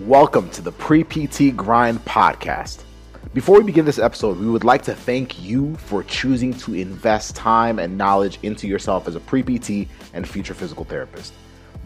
[0.00, 2.82] Welcome to the Pre PT Grind Podcast.
[3.32, 7.36] Before we begin this episode, we would like to thank you for choosing to invest
[7.36, 11.32] time and knowledge into yourself as a pre PT and future physical therapist.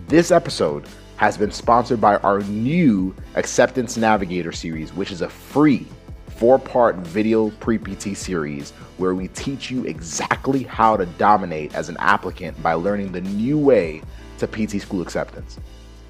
[0.06, 0.86] This episode
[1.18, 5.86] has been sponsored by our new Acceptance Navigator series, which is a free
[6.28, 11.90] four part video pre PT series where we teach you exactly how to dominate as
[11.90, 14.00] an applicant by learning the new way
[14.38, 15.58] to PT school acceptance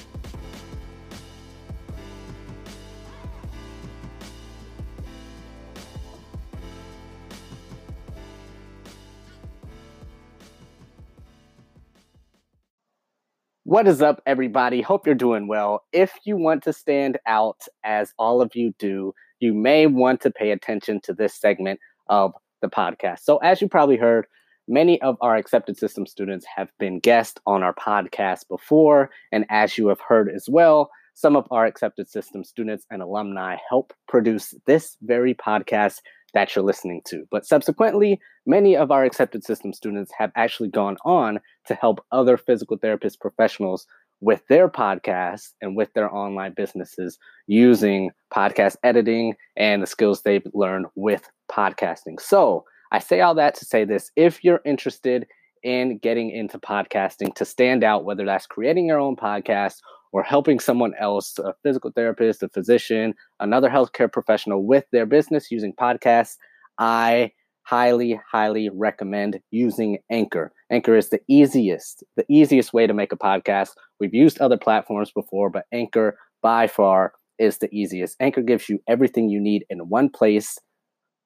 [13.64, 14.82] What is up, everybody?
[14.82, 15.84] Hope you're doing well.
[15.92, 20.30] If you want to stand out, as all of you do, you may want to
[20.30, 23.20] pay attention to this segment of the podcast.
[23.20, 24.26] So, as you probably heard,
[24.68, 29.10] Many of our accepted system students have been guests on our podcast before.
[29.32, 33.56] And as you have heard as well, some of our accepted system students and alumni
[33.68, 36.00] help produce this very podcast
[36.34, 37.26] that you're listening to.
[37.30, 42.36] But subsequently, many of our accepted system students have actually gone on to help other
[42.36, 43.86] physical therapist professionals
[44.20, 50.46] with their podcasts and with their online businesses using podcast editing and the skills they've
[50.54, 52.20] learned with podcasting.
[52.20, 55.26] So, I say all that to say this if you're interested
[55.62, 59.76] in getting into podcasting to stand out, whether that's creating your own podcast
[60.12, 65.50] or helping someone else, a physical therapist, a physician, another healthcare professional with their business
[65.50, 66.36] using podcasts,
[66.78, 67.32] I
[67.62, 70.52] highly, highly recommend using Anchor.
[70.70, 73.70] Anchor is the easiest, the easiest way to make a podcast.
[74.00, 78.16] We've used other platforms before, but Anchor by far is the easiest.
[78.20, 80.58] Anchor gives you everything you need in one place.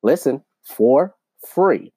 [0.05, 1.16] Listen, for
[1.47, 1.93] free.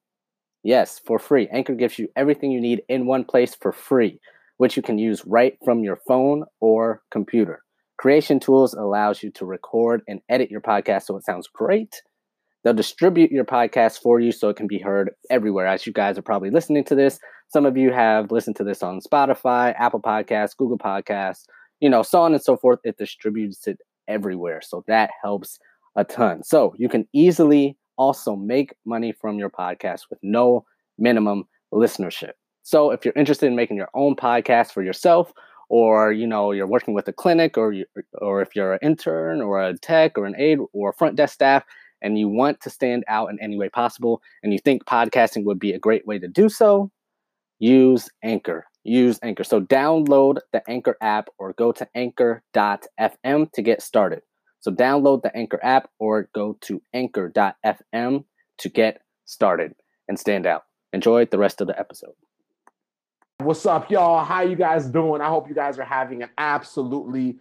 [0.63, 1.47] Yes, for free.
[1.51, 4.19] Anchor gives you everything you need in one place for free,
[4.57, 7.63] which you can use right from your phone or computer.
[7.97, 12.01] Creation Tools allows you to record and edit your podcast so it sounds great.
[12.63, 15.65] They'll distribute your podcast for you so it can be heard everywhere.
[15.65, 18.83] As you guys are probably listening to this, some of you have listened to this
[18.83, 21.45] on Spotify, Apple Podcasts, Google Podcasts,
[21.79, 22.79] you know, so on and so forth.
[22.83, 24.61] It distributes it everywhere.
[24.61, 25.57] So that helps
[25.95, 26.43] a ton.
[26.43, 30.65] So you can easily also make money from your podcast with no
[30.97, 32.31] minimum listenership.
[32.63, 35.31] So if you're interested in making your own podcast for yourself,
[35.69, 39.41] or you know you're working with a clinic, or you, or if you're an intern
[39.41, 41.63] or a tech or an aide or front desk staff,
[42.01, 45.59] and you want to stand out in any way possible, and you think podcasting would
[45.59, 46.89] be a great way to do so,
[47.59, 48.65] use Anchor.
[48.83, 49.43] Use Anchor.
[49.43, 54.21] So download the Anchor app or go to anchor.fm to get started.
[54.61, 58.25] So download the Anchor app or go to anchor.fm
[58.57, 59.75] to get started
[60.07, 60.65] and stand out.
[60.91, 62.13] Enjoy the rest of the episode.
[63.37, 64.25] What's up, y'all?
[64.25, 65.21] How you guys doing?
[65.21, 67.37] I hope you guys are having an absolutely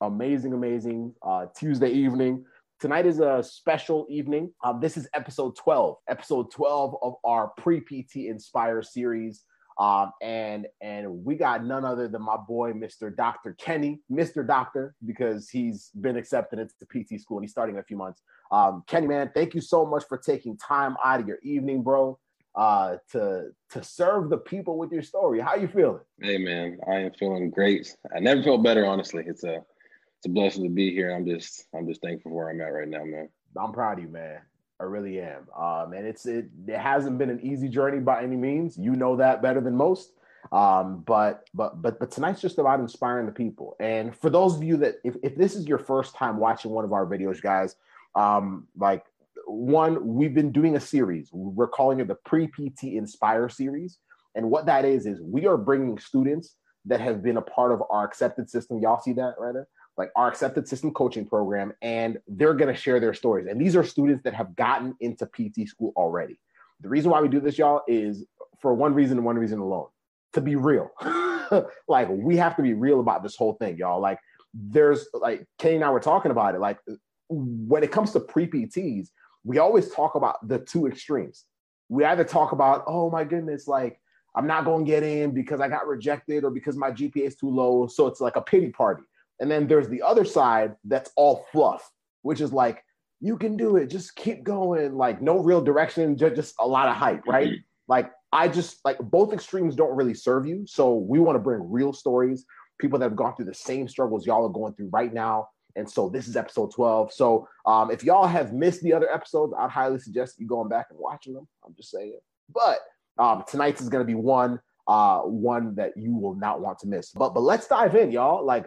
[0.00, 2.44] amazing, amazing uh, Tuesday evening.
[2.80, 4.50] Tonight is a special evening.
[4.64, 9.44] Um, this is episode 12, episode 12 of our pre PT Inspire series.
[9.78, 13.14] Um, and and we got none other than my boy, Mr.
[13.14, 13.54] Dr.
[13.54, 14.46] Kenny, Mr.
[14.46, 18.20] Doctor, because he's been accepted into PT school and he's starting in a few months.
[18.50, 22.18] Um, Kenny, man, thank you so much for taking time out of your evening, bro,
[22.54, 25.40] uh, to to serve the people with your story.
[25.40, 26.02] How you feeling?
[26.20, 27.96] Hey, man, I am feeling great.
[28.14, 29.24] I never felt better, honestly.
[29.26, 31.14] It's a it's a blessing to be here.
[31.14, 33.28] I'm just I'm just thankful for where I'm at right now, man.
[33.58, 34.40] I'm proud of you, man.
[34.82, 35.46] I really am.
[35.56, 38.76] Um, and it's it, it hasn't been an easy journey by any means.
[38.76, 40.12] You know that better than most.
[40.50, 43.76] Um, but but but but tonight's just about inspiring the people.
[43.78, 46.84] And for those of you that if, if this is your first time watching one
[46.84, 47.76] of our videos, guys,
[48.16, 49.04] um, like
[49.46, 51.30] one, we've been doing a series.
[51.32, 53.98] We're calling it the Pre-PT Inspire series.
[54.34, 57.82] And what that is is we are bringing students that have been a part of
[57.88, 58.80] our accepted system.
[58.80, 59.68] Y'all see that right there?
[59.96, 63.46] Like our accepted system coaching program, and they're going to share their stories.
[63.48, 66.38] And these are students that have gotten into PT school already.
[66.80, 68.24] The reason why we do this, y'all, is
[68.60, 69.88] for one reason and one reason alone
[70.32, 70.90] to be real.
[71.88, 74.00] like, we have to be real about this whole thing, y'all.
[74.00, 74.18] Like,
[74.54, 76.60] there's like Kenny and I were talking about it.
[76.60, 76.78] Like,
[77.28, 79.08] when it comes to pre PTs,
[79.44, 81.44] we always talk about the two extremes.
[81.88, 84.00] We either talk about, oh my goodness, like
[84.34, 87.36] I'm not going to get in because I got rejected or because my GPA is
[87.36, 87.86] too low.
[87.86, 89.02] So it's like a pity party
[89.40, 91.90] And then there's the other side that's all fluff,
[92.22, 92.84] which is like,
[93.20, 96.96] you can do it, just keep going, like no real direction, just, a lot of
[96.96, 97.48] hype, right?
[97.48, 97.62] Mm-hmm.
[97.88, 100.64] Like I just like both extremes don't really serve you.
[100.66, 102.44] So we want to bring real stories,
[102.80, 105.48] people that have gone through the same struggles y'all are going through right now.
[105.76, 107.12] And so this is episode 12.
[107.12, 110.86] So um, if y'all have missed the other episodes, I'd highly suggest you going back
[110.90, 111.46] and watching them.
[111.64, 112.18] I'm just saying.
[112.52, 112.78] But
[113.18, 114.60] um, tonight's is going to be one
[114.92, 117.12] uh, one that you will not want to miss.
[117.12, 118.44] But but let's dive in, y'all.
[118.44, 118.66] Like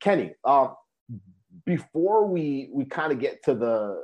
[0.00, 0.74] Kenny, um,
[1.64, 4.02] before we we kind of get to the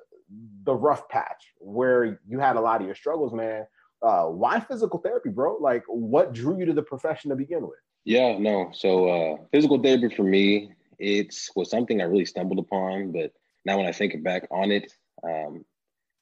[0.62, 3.66] the rough patch where you had a lot of your struggles, man.
[4.00, 5.56] Uh, why physical therapy, bro?
[5.56, 7.80] Like, what drew you to the profession to begin with?
[8.04, 8.70] Yeah, no.
[8.72, 10.70] So, uh, physical therapy for me,
[11.00, 13.10] it was something I really stumbled upon.
[13.10, 13.32] But
[13.64, 14.92] now, when I think back on it,
[15.24, 15.64] um,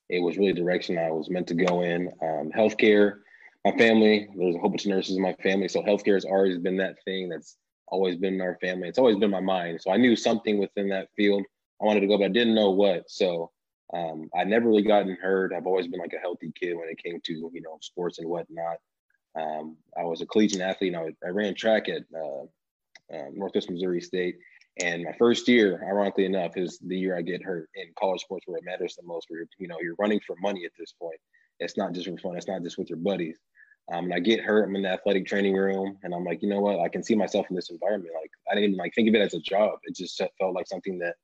[0.09, 2.09] it was really direction I was meant to go in.
[2.23, 3.19] Um, healthcare,
[3.67, 5.67] my family, there's a whole bunch of nurses in my family.
[5.67, 7.57] So healthcare has always been that thing that's
[7.89, 8.89] always been in our family.
[8.89, 9.81] It's always been my mind.
[9.83, 11.43] So I knew something within that field
[11.83, 13.11] I wanted to go, but I didn't know what.
[13.11, 13.51] So
[13.93, 15.53] um, I never really gotten hurt.
[15.53, 18.29] I've always been like a healthy kid when it came to, you know, sports and
[18.29, 18.77] whatnot.
[19.37, 20.93] Um, I was a collegiate athlete.
[20.93, 22.45] You know, I ran track at uh,
[23.13, 24.37] uh, Northwest Missouri State.
[24.81, 28.47] And my first year, ironically enough, is the year I get hurt in college sports
[28.47, 29.27] where it matters the most.
[29.29, 31.19] Where you know, you're running for money at this point.
[31.59, 32.37] It's not just for fun.
[32.37, 33.39] It's not just with your buddies.
[33.93, 34.69] Um, and I get hurt.
[34.69, 36.81] I'm in the athletic training room, and I'm like, you know what?
[36.81, 38.15] I can see myself in this environment.
[38.21, 39.79] Like I didn't like think of it as a job.
[39.85, 41.15] It just felt like something that,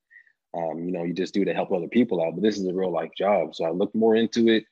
[0.57, 2.35] um, you know, you just do to help other people out.
[2.35, 3.57] But this is a real life job.
[3.57, 4.65] So I looked more into it,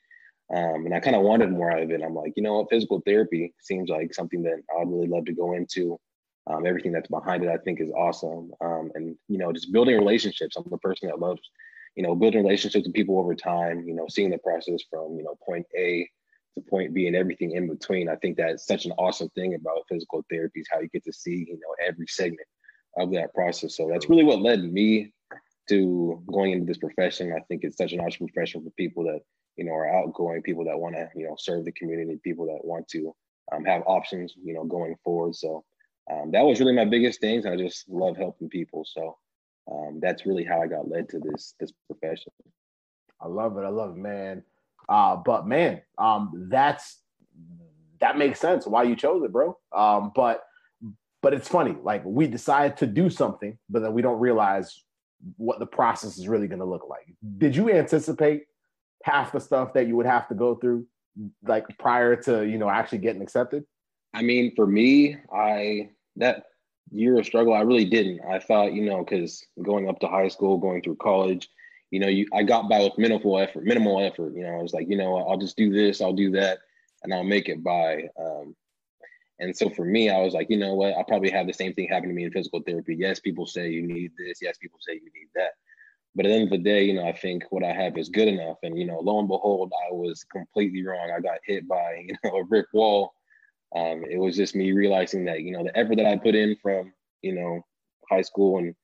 [0.54, 2.02] um, and I kind of wanted more out of it.
[2.02, 2.70] I'm like, you know what?
[2.70, 5.98] Physical therapy seems like something that I'd really love to go into.
[6.46, 8.52] Um, everything that's behind it, I think, is awesome.
[8.60, 10.56] Um, and you know, just building relationships.
[10.56, 11.40] I'm the person that loves,
[11.96, 13.82] you know, building relationships with people over time.
[13.86, 16.08] You know, seeing the process from you know point A
[16.54, 18.08] to point B and everything in between.
[18.08, 21.12] I think that's such an awesome thing about physical therapy is how you get to
[21.12, 22.48] see, you know, every segment
[22.98, 23.76] of that process.
[23.76, 25.12] So that's really what led me
[25.68, 27.32] to going into this profession.
[27.32, 29.20] I think it's such an awesome profession for people that,
[29.56, 32.64] you know, are outgoing, people that want to, you know, serve the community, people that
[32.64, 33.14] want to
[33.52, 35.36] um, have options, you know, going forward.
[35.36, 35.64] So
[36.10, 37.46] um, that was really my biggest things.
[37.46, 38.84] I just love helping people.
[38.84, 39.16] So
[39.70, 42.32] um, that's really how I got led to this this profession.
[43.20, 43.62] I love it.
[43.62, 44.42] I love it, man.
[44.90, 46.98] Uh, but man, um, that's
[48.00, 49.56] that makes sense why you chose it, bro.
[49.72, 50.42] Um, but
[51.22, 54.82] but it's funny, like we decide to do something, but then we don't realize
[55.36, 57.14] what the process is really going to look like.
[57.38, 58.44] Did you anticipate
[59.04, 60.86] half the stuff that you would have to go through,
[61.44, 63.64] like prior to you know actually getting accepted?
[64.12, 66.46] I mean, for me, I that
[66.90, 68.20] year of struggle, I really didn't.
[68.28, 71.48] I thought, you know, because going up to high school, going through college,
[71.90, 74.34] you know, you I got by with minimal effort, minimal effort.
[74.34, 76.58] You know, I was like, you know, I'll just do this, I'll do that,
[77.02, 78.08] and I'll make it by.
[78.18, 78.54] Um,
[79.40, 81.72] and so for me, I was like, you know what, I'll probably have the same
[81.72, 82.94] thing happen to me in physical therapy.
[82.94, 84.38] Yes, people say you need this.
[84.42, 85.52] Yes, people say you need that.
[86.14, 88.08] But at the end of the day, you know, I think what I have is
[88.08, 88.58] good enough.
[88.62, 91.10] And you know, lo and behold, I was completely wrong.
[91.10, 93.14] I got hit by you know a brick wall.
[93.74, 96.56] Um, it was just me realizing that you know the effort that I put in
[96.62, 97.64] from you know
[98.08, 98.74] high school and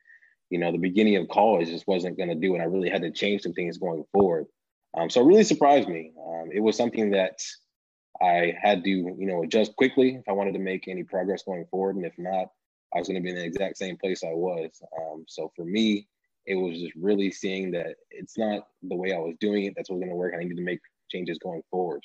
[0.51, 2.61] you know, the beginning of college just wasn't going to do it.
[2.61, 4.47] I really had to change some things going forward.
[4.97, 6.13] Um, so it really surprised me.
[6.19, 7.39] Um, it was something that
[8.23, 11.67] I had to, you know, adjust quickly if I wanted to make any progress going
[11.71, 11.97] forward.
[11.97, 12.47] And if not,
[12.95, 14.81] I was going to be in the exact same place I was.
[14.99, 16.09] Um, so for me,
[16.47, 19.75] it was just really seeing that it's not the way I was doing it.
[19.77, 20.33] That's what's going to work.
[20.35, 22.01] I needed to make changes going forward.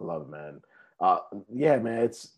[0.00, 0.60] I love it, man.
[1.00, 1.18] Uh,
[1.52, 2.02] yeah, man.
[2.02, 2.36] It's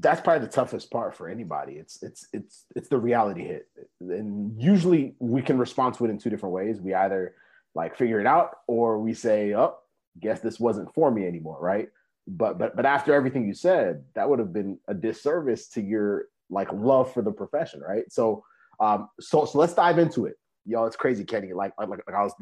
[0.00, 1.74] that's probably the toughest part for anybody.
[1.74, 3.68] It's it's it's it's the reality hit,
[4.00, 6.80] and usually we can respond to it in two different ways.
[6.80, 7.34] We either
[7.74, 9.76] like figure it out, or we say, "Oh,
[10.20, 11.88] guess this wasn't for me anymore," right?
[12.26, 16.26] But but but after everything you said, that would have been a disservice to your
[16.50, 18.10] like love for the profession, right?
[18.10, 18.44] So
[18.80, 20.36] um so so let's dive into it.
[20.64, 20.86] y'all.
[20.86, 21.52] it's crazy, Kenny.
[21.52, 22.34] Like like, like I was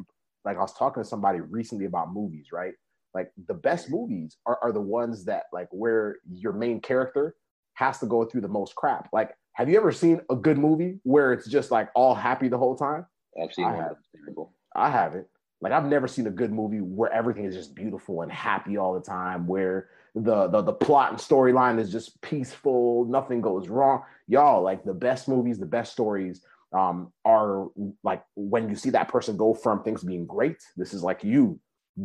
[0.44, 2.74] like I was talking to somebody recently about movies, right?
[3.14, 7.36] Like the best movies are, are the ones that like where your main character
[7.74, 9.08] has to go through the most crap.
[9.12, 12.58] Like, have you ever seen a good movie where it's just like all happy the
[12.58, 13.06] whole time?
[13.40, 13.96] I've seen I have.
[14.14, 14.52] terrible.
[14.74, 15.26] I haven't.
[15.60, 18.94] Like, I've never seen a good movie where everything is just beautiful and happy all
[18.94, 24.02] the time, where the the, the plot and storyline is just peaceful, nothing goes wrong.
[24.28, 26.42] Y'all, like the best movies, the best stories
[26.72, 27.68] um, are
[28.02, 30.62] like when you see that person go from things being great.
[30.76, 31.58] This is like you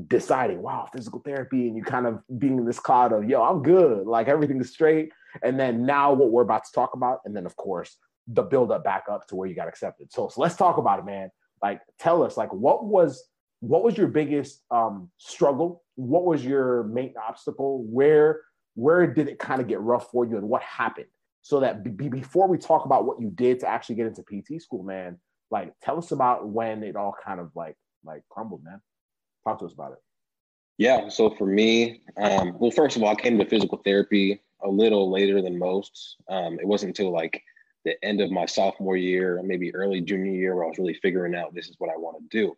[0.07, 3.63] deciding, wow, physical therapy, and you kind of being in this cloud of, yo, I'm
[3.63, 5.11] good, like everything is straight.
[5.43, 7.97] And then now what we're about to talk about, and then of course
[8.31, 10.11] the build up back up to where you got accepted.
[10.11, 11.31] So, so let's talk about it, man.
[11.63, 13.23] Like, tell us, like, what was
[13.61, 15.83] what was your biggest um, struggle?
[15.95, 17.83] What was your main obstacle?
[17.83, 18.41] Where
[18.75, 21.07] where did it kind of get rough for you, and what happened?
[21.41, 24.61] so that b- before we talk about what you did to actually get into PT
[24.61, 25.17] school, man,
[25.51, 28.81] like tell us about when it all kind of like like crumbled, man.
[29.45, 29.99] Talk to us about it.
[30.77, 31.09] Yeah.
[31.09, 35.11] So for me, um, well, first of all, I came to physical therapy a little
[35.11, 36.17] later than most.
[36.29, 37.41] Um, it wasn't until like
[37.85, 41.35] the end of my sophomore year, maybe early junior year, where I was really figuring
[41.35, 42.57] out this is what I want to do.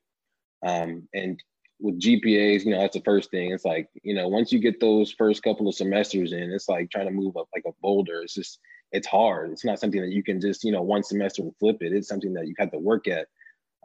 [0.64, 1.42] Um, and
[1.80, 3.52] with GPAs, you know, that's the first thing.
[3.52, 6.92] It's like, you know, once you get those first couple of semesters in, it's like
[6.92, 8.22] trying to move up like a boulder.
[8.22, 8.60] It's just,
[8.92, 9.52] it's hard.
[9.52, 11.94] It's not something that you can just, you know, one semester and flip it.
[11.94, 13.28] It's something that you have to work at.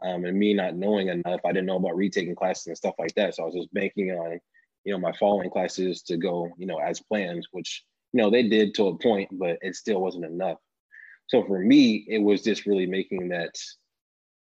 [0.03, 3.15] Um, and me not knowing enough, I didn't know about retaking classes and stuff like
[3.15, 3.35] that.
[3.35, 4.39] So I was just banking on,
[4.83, 8.47] you know, my following classes to go, you know, as planned, which, you know, they
[8.47, 10.57] did to a point, but it still wasn't enough.
[11.27, 13.55] So for me, it was just really making that,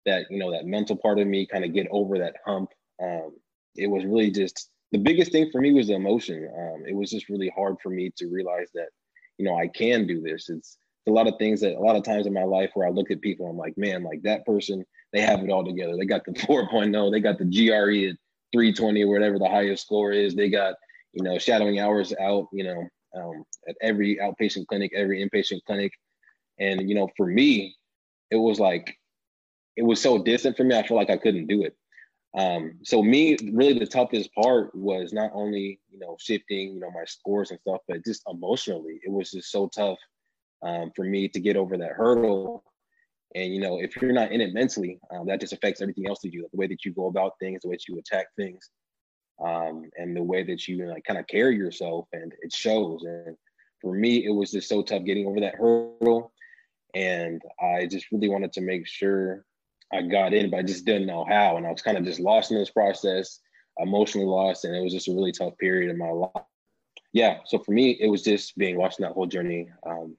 [0.07, 2.71] that, you know, that mental part of me kind of get over that hump.
[3.03, 3.37] Um,
[3.75, 6.49] it was really just the biggest thing for me was the emotion.
[6.57, 8.89] Um, it was just really hard for me to realize that,
[9.39, 10.51] you know, I can do this.
[10.51, 10.79] It's,
[11.09, 13.11] a lot of things that a lot of times in my life where I look
[13.11, 15.97] at people, I'm like, man, like that person, they have it all together.
[15.97, 18.17] They got the 4.0, they got the GRE at
[18.53, 20.35] 320 or whatever the highest score is.
[20.35, 20.75] They got,
[21.13, 25.93] you know, shadowing hours out, you know, um, at every outpatient clinic, every inpatient clinic.
[26.59, 27.77] And, you know, for me,
[28.31, 28.97] it was like,
[29.77, 30.77] it was so distant for me.
[30.77, 31.77] I feel like I couldn't do it.
[32.37, 36.91] Um, so me, really the toughest part was not only, you know, shifting, you know,
[36.91, 39.99] my scores and stuff, but just emotionally, it was just so tough
[40.63, 42.65] um, for me to get over that hurdle.
[43.35, 46.21] And, you know, if you're not in it mentally, um, that just affects everything else
[46.23, 48.27] that you, do the way that you go about things, the way that you attack
[48.37, 48.71] things,
[49.45, 53.03] um, and the way that you like kind of carry yourself and it shows.
[53.05, 53.37] And
[53.83, 56.33] for me, it was just so tough getting over that hurdle.
[56.95, 59.45] And I just really wanted to make sure
[59.93, 61.59] I got in, but I just didn't know how.
[61.59, 63.41] And I was kind of just lost in this process,
[63.79, 64.65] emotionally lost.
[64.65, 66.45] And it was just a really tough period in my life.
[67.13, 67.39] Yeah.
[67.45, 69.69] So for me, it was just being lost in that whole journey.
[69.87, 70.17] Um,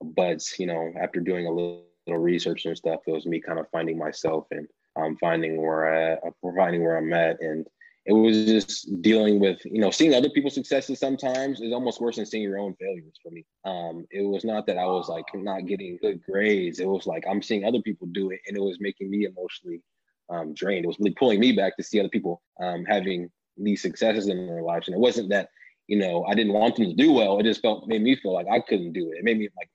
[0.00, 3.58] but, you know, after doing a little, little, research and stuff, it was me kind
[3.58, 6.18] of finding myself and um, finding where I,
[6.56, 7.40] finding where I'm at.
[7.40, 7.66] And
[8.06, 12.16] it was just dealing with you know seeing other people's successes sometimes is almost worse
[12.16, 13.44] than seeing your own failures for me.
[13.64, 16.80] Um it was not that i was like not getting good grades.
[16.80, 19.82] It was like i'm seeing other people do it and it was making me emotionally
[20.30, 20.84] um, drained.
[20.84, 24.46] It was really pulling me back to see other people um, having these successes in
[24.46, 24.88] their lives.
[24.88, 25.48] And it wasn't that
[25.86, 27.38] you know i didn't want them to do well.
[27.38, 29.18] It just felt made me feel like i couldn't do it.
[29.18, 29.70] It made me like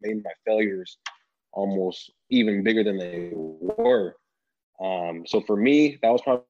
[0.00, 0.98] made my failures
[1.56, 4.14] almost even bigger than they were
[4.80, 6.44] um so for me that was probably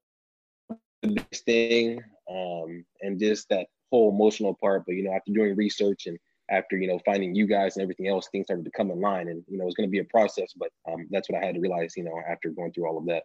[1.03, 4.85] the biggest thing, um, and just that whole emotional part.
[4.87, 6.19] But you know, after doing research and
[6.51, 9.29] after you know finding you guys and everything else, things started to come in line,
[9.29, 10.53] and you know, it's going to be a process.
[10.57, 13.07] But um, that's what I had to realize, you know, after going through all of
[13.07, 13.25] that.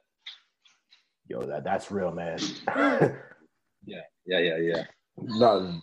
[1.28, 2.40] Yo, that that's real, man.
[3.86, 4.84] yeah, yeah, yeah, yeah.
[5.18, 5.82] No,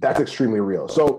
[0.00, 0.88] that's extremely real.
[0.88, 1.15] So,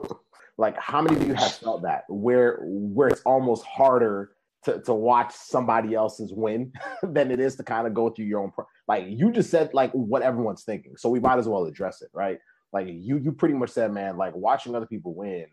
[0.57, 4.31] like, how many of you have felt that where where it's almost harder
[4.63, 6.73] to, to watch somebody else's win
[7.03, 9.73] than it is to kind of go through your own pro- like you just said
[9.73, 12.39] like what everyone's thinking so we might as well address it right?
[12.73, 15.45] Like you you pretty much said man like watching other people win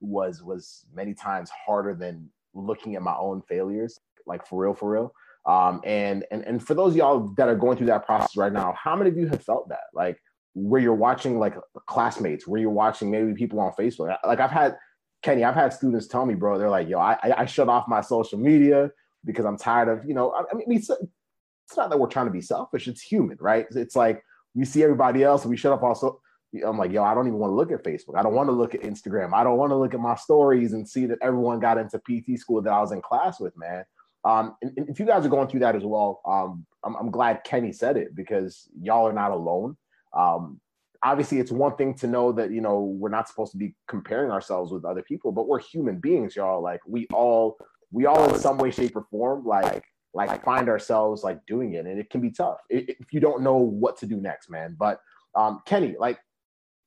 [0.00, 4.90] was was many times harder than looking at my own failures like for real for
[4.90, 5.12] real.
[5.44, 8.74] Um and and and for those y'all that are going through that process right now
[8.82, 9.84] how many of you have felt that?
[9.92, 10.18] Like
[10.54, 11.54] where you're watching like
[11.86, 14.76] classmates where you're watching maybe people on facebook like i've had
[15.22, 18.00] Kenny, I've had students tell me, bro, they're like, yo, I, I shut off my
[18.00, 18.90] social media
[19.24, 22.32] because I'm tired of, you know, I, mean, it's, it's not that we're trying to
[22.32, 22.88] be selfish.
[22.88, 23.66] It's human, right?
[23.70, 24.22] It's like
[24.54, 26.20] we see everybody else and we shut off also.
[26.66, 28.18] I'm like, yo, I don't even want to look at Facebook.
[28.18, 29.32] I don't want to look at Instagram.
[29.32, 32.38] I don't want to look at my stories and see that everyone got into PT
[32.38, 33.84] school that I was in class with, man.
[34.24, 37.10] Um, and, and if you guys are going through that as well, um, I'm, I'm
[37.10, 39.76] glad Kenny said it because y'all are not alone.
[40.14, 40.60] Um,
[41.02, 44.30] obviously it's one thing to know that you know we're not supposed to be comparing
[44.30, 46.62] ourselves with other people but we're human beings y'all.
[46.62, 47.56] Like we all
[47.90, 51.86] we all in some way shape or form like like find ourselves like doing it
[51.86, 52.58] and it can be tough.
[52.68, 54.76] If you don't know what to do next man.
[54.78, 55.00] But
[55.34, 56.18] um kenny like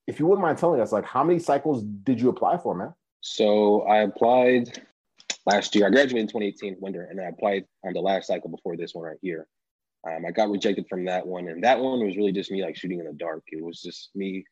[0.06, 2.94] if you wouldn't mind telling us like how many cycles did you apply for man?
[3.20, 4.82] So i applied
[5.46, 5.86] last year.
[5.86, 9.04] I graduated in 2018 winter and i applied on the last cycle before this one
[9.04, 9.46] right here
[10.06, 12.76] um, I got rejected from that one, and that one was really just me like
[12.76, 13.42] shooting in the dark.
[13.48, 14.44] It was just me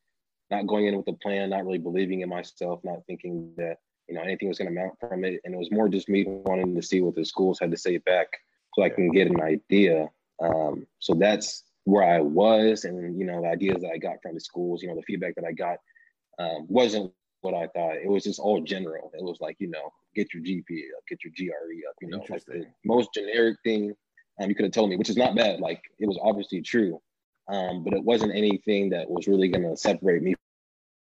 [0.51, 3.77] not going in with a plan, not really believing in myself, not thinking that
[4.09, 6.25] you know anything was going to mount from it, and it was more just me
[6.27, 8.27] wanting to see what the schools had to say back
[8.75, 10.09] so I can get an idea.
[10.43, 14.35] Um, so that's where I was, and you know the ideas that I got from
[14.35, 15.79] the schools, you know the feedback that I got
[16.39, 17.97] um, wasn't what I thought.
[17.97, 19.13] It was just all general.
[19.15, 22.25] It was like you know get your GPA up, get your GRE up, you know
[22.29, 23.95] like the most generic thing
[24.41, 25.61] um, you could have told me, which is not bad.
[25.61, 27.01] Like it was obviously true,
[27.49, 30.35] um, but it wasn't anything that was really going to separate me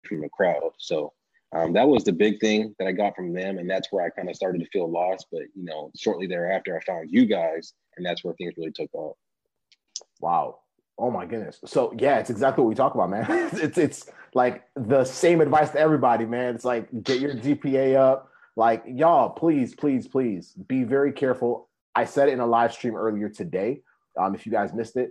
[0.05, 0.71] from the crowd.
[0.79, 1.13] So
[1.55, 4.11] um, that was the big thing that I got from them, and that's where I
[4.11, 5.27] kind of started to feel lost.
[5.31, 8.93] But you know, shortly thereafter, I found you guys, and that's where things really took
[8.95, 9.17] off.
[10.21, 10.59] Wow.
[10.99, 11.59] Oh my goodness.
[11.65, 13.27] So yeah, it's exactly what we talk about, man.
[13.53, 16.55] it's it's like the same advice to everybody, man.
[16.55, 18.31] It's like get your GPA up.
[18.57, 21.69] Like y'all, please, please, please be very careful.
[21.95, 23.83] I said it in a live stream earlier today.
[24.19, 25.11] Um, if you guys missed it,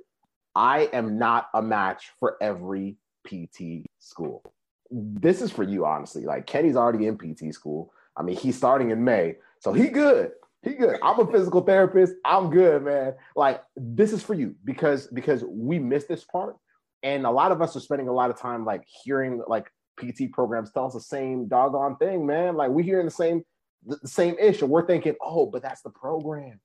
[0.56, 4.44] I am not a match for every PT school.
[4.90, 6.26] This is for you, honestly.
[6.26, 7.94] Like Kenny's already in PT school.
[8.18, 10.32] I mean, he's starting in May, so he good.
[10.64, 11.00] He good.
[11.02, 12.14] I'm a physical therapist.
[12.26, 13.14] I'm good, man.
[13.36, 16.58] Like this is for you because because we missed this part,
[17.04, 20.32] and a lot of us are spending a lot of time like hearing like PT
[20.32, 22.56] programs tell us the same doggone thing, man.
[22.56, 23.44] Like we hearing the same
[23.86, 24.66] the same issue.
[24.66, 26.60] We're thinking, oh, but that's the program.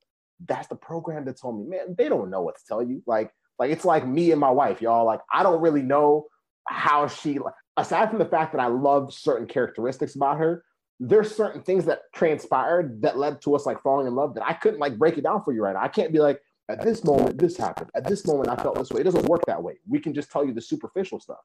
[0.45, 1.95] That's the program that told me, man.
[1.97, 3.03] They don't know what to tell you.
[3.07, 5.07] Like like it's like me and my wife, y'all.
[5.07, 6.27] Like I don't really know
[6.69, 7.39] how she.
[7.77, 10.65] Aside from the fact that I love certain characteristics about her,
[10.99, 14.55] there's certain things that transpired that led to us like falling in love that I
[14.55, 15.83] couldn't like break it down for you right now.
[15.83, 16.41] I can't be like,
[16.71, 17.91] at this moment, this happened.
[17.95, 19.03] At this moment, I felt this way.
[19.03, 19.75] It doesn't work that way.
[19.87, 21.39] We can just tell you the superficial stuff.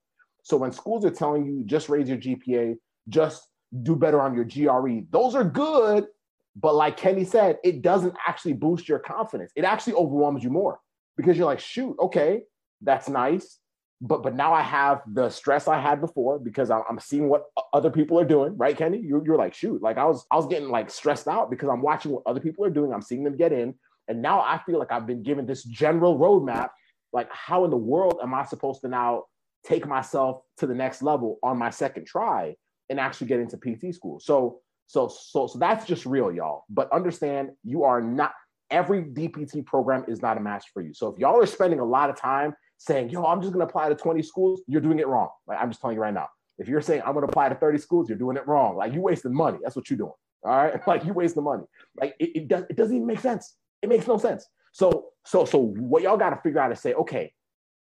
[0.44, 2.76] So when schools are telling you just raise your GPA,
[3.10, 3.48] just
[3.84, 6.08] do better on your GRE, those are good.
[6.56, 9.52] But like Kenny said, it doesn't actually boost your confidence.
[9.56, 10.80] It actually overwhelms you more
[11.16, 12.42] because you're like, shoot, okay,
[12.82, 13.60] that's nice
[14.02, 17.92] but but now I have the stress I had before because I'm, seeing what other
[17.92, 18.98] people are doing, right, Kenny?
[18.98, 21.82] You're, you're like, shoot, like I was I was getting like stressed out because I'm
[21.82, 22.92] watching what other people are doing.
[22.92, 23.76] I'm seeing them get in,
[24.08, 26.70] and now I feel like I've been given this general roadmap.
[27.14, 29.26] Like, how in the world am I supposed to now
[29.66, 32.56] take myself to the next level on my second try
[32.90, 34.20] and actually get into PT school?
[34.20, 34.62] So
[34.92, 36.66] so so so that's just real, y'all.
[36.70, 38.34] But understand, you are not
[38.70, 40.94] every DPT program is not a match for you.
[40.94, 43.88] So if y'all are spending a lot of time saying, yo, I'm just to apply
[43.88, 45.30] to 20 schools, you're doing it wrong.
[45.48, 46.28] Like, I'm just telling you right now.
[46.58, 48.76] If you're saying, I'm to apply to 30 schools, you're doing it wrong.
[48.76, 49.60] Like, you wasting money.
[49.64, 50.14] That's what you're doing.
[50.44, 50.82] All right.
[50.88, 51.64] Like, you waste the money.
[51.96, 53.56] Like, it, it, does, it doesn't even make sense.
[53.82, 54.46] It makes no sense.
[54.74, 57.34] So, so, so what y'all got to figure out is say, okay,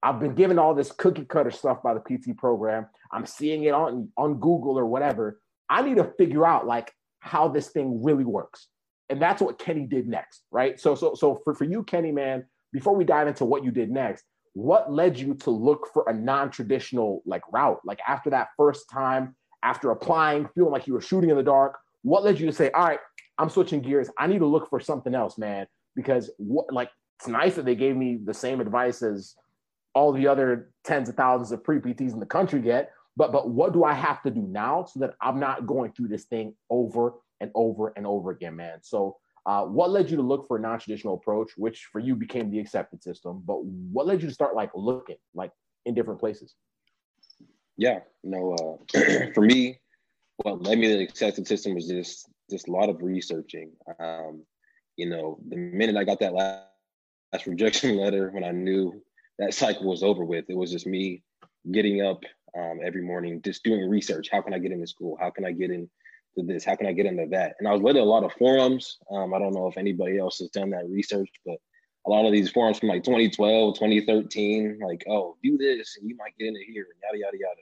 [0.04, 2.88] I've been given all this cookie cutter stuff by the PT program.
[3.12, 5.40] I'm seeing it on, on Google or whatever.
[5.70, 6.92] I need to figure out like
[7.28, 8.68] how this thing really works.
[9.10, 10.80] And that's what Kenny did next, right?
[10.80, 13.90] So, so, so for, for you, Kenny, man, before we dive into what you did
[13.90, 14.24] next,
[14.58, 19.36] what led you to look for a non-traditional like route like after that first time
[19.62, 22.72] after applying feeling like you were shooting in the dark what led you to say
[22.72, 23.00] all right
[23.38, 27.28] i'm switching gears i need to look for something else man because what like it's
[27.28, 29.36] nice that they gave me the same advice as
[29.94, 33.74] all the other tens of thousands of pre-pts in the country get but but what
[33.74, 37.16] do i have to do now so that i'm not going through this thing over
[37.42, 40.60] and over and over again man so uh, what led you to look for a
[40.60, 43.42] non-traditional approach, which for you became the accepted system?
[43.46, 45.54] But what led you to start like looking like
[45.86, 46.54] in different places?
[47.78, 49.80] Yeah, you know, uh, for me,
[50.36, 53.72] what led me to the accepted system was just just a lot of researching.
[54.00, 54.44] Um,
[54.98, 56.66] you know, the minute I got that last,
[57.32, 59.02] last rejection letter, when I knew
[59.40, 61.24] that cycle was over with, it was just me
[61.72, 62.24] getting up
[62.58, 64.30] um, every morning, just doing research.
[64.32, 65.18] How can I get into school?
[65.20, 65.90] How can I get into
[66.36, 66.66] this?
[66.66, 67.56] How can I get into that?
[67.60, 68.98] And I was with a lot of forums.
[69.12, 71.58] Um, I don't know if anybody else has done that research, but
[72.06, 76.16] a lot of these forums from like 2012, 2013, like, oh, do this and you
[76.16, 77.62] might get into here and yada, yada, yada.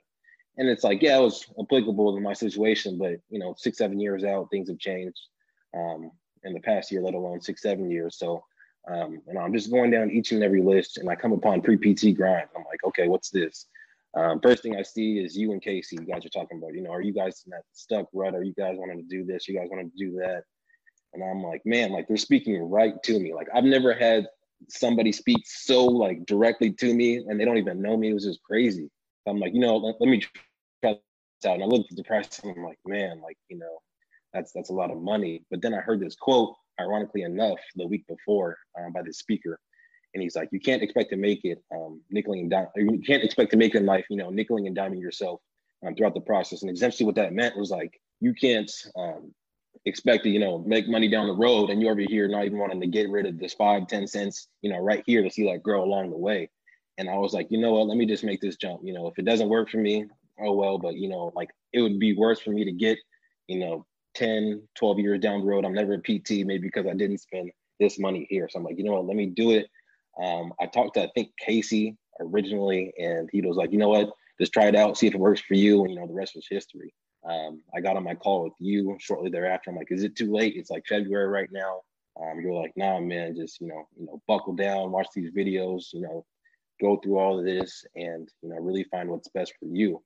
[0.57, 3.99] And it's like, yeah, it was applicable to my situation, but you know, six, seven
[3.99, 5.19] years out, things have changed
[5.75, 6.11] um,
[6.43, 8.17] in the past year, let alone six, seven years.
[8.17, 8.45] So,
[8.87, 12.15] um, know, I'm just going down each and every list and I come upon pre-PT
[12.15, 12.47] grind.
[12.55, 13.65] I'm like, okay, what's this?
[14.15, 15.97] Um, first thing I see is you and Casey.
[15.99, 18.33] You guys are talking about, you know, are you guys that stuck rut?
[18.33, 19.47] Are you guys wanting to do this?
[19.47, 20.43] You guys wanting to do that?
[21.13, 23.33] And I'm like, man, like they're speaking right to me.
[23.33, 24.27] Like I've never had
[24.69, 28.09] somebody speak so like directly to me, and they don't even know me.
[28.09, 28.89] It was just crazy.
[29.27, 30.21] I'm like, you know, let, let me
[30.83, 30.99] try this
[31.45, 31.55] out.
[31.55, 33.79] And I looked at the price, and I'm like, man, like you know,
[34.33, 35.43] that's that's a lot of money.
[35.51, 39.59] But then I heard this quote, ironically enough, the week before um, by the speaker,
[40.15, 42.53] and he's like, you can't expect to make it um, nickeling and.
[42.77, 45.41] You can't expect to make it in life, you know, nickeling and diming yourself
[45.85, 46.63] um, throughout the process.
[46.63, 49.33] And essentially, what that meant was like, you can't um,
[49.83, 52.57] expect to, you know, make money down the road, and you're over here not even
[52.57, 55.45] wanting to get rid of this five, ten cents, you know, right here to see
[55.45, 56.49] like grow along the way.
[56.97, 57.87] And I was like, you know what?
[57.87, 58.79] Let me just make this jump.
[58.83, 60.05] You know, if it doesn't work for me,
[60.39, 60.77] oh well.
[60.77, 62.97] But you know, like it would be worse for me to get,
[63.47, 65.65] you know, 10, 12 years down the road.
[65.65, 67.51] I'm never a PT, maybe because I didn't spend
[67.81, 68.47] this money here.
[68.49, 69.07] So I'm like, you know what?
[69.07, 69.67] Let me do it
[70.21, 74.09] um, I talked to I think Casey originally, and he was like, you know what,
[74.39, 76.35] just try it out, see if it works for you, and you know the rest
[76.35, 76.93] was history.
[77.27, 79.69] Um, I got on my call with you shortly thereafter.
[79.71, 80.55] I'm like, is it too late?
[80.55, 81.81] It's like February right now.
[82.21, 85.93] Um, you're like, nah, man, just you know, you know, buckle down, watch these videos,
[85.93, 86.25] you know,
[86.81, 90.01] go through all of this, and you know, really find what's best for you.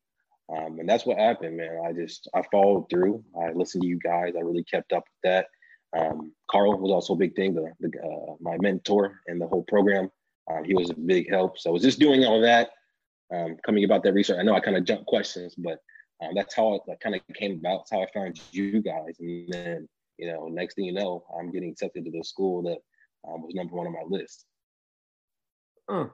[0.56, 1.80] Um, and that's what happened, man.
[1.86, 3.24] I just I followed through.
[3.40, 4.34] I listened to you guys.
[4.36, 5.48] I really kept up with that.
[5.98, 9.64] Um, Carl was also a big thing, the, the uh, my mentor in the whole
[9.64, 10.12] program.
[10.50, 11.60] Um, he was a big help.
[11.60, 12.72] So I was just doing all that,
[13.34, 14.38] um, coming about that research.
[14.40, 15.80] I know I kind of jumped questions, but
[16.22, 17.80] um, that's how it kind of came about.
[17.80, 19.16] That's how I found you guys.
[19.20, 22.78] And then, you know, next thing you know, I'm getting accepted to the school that
[23.28, 24.46] um, was number one on my list.
[25.90, 26.12] Mm.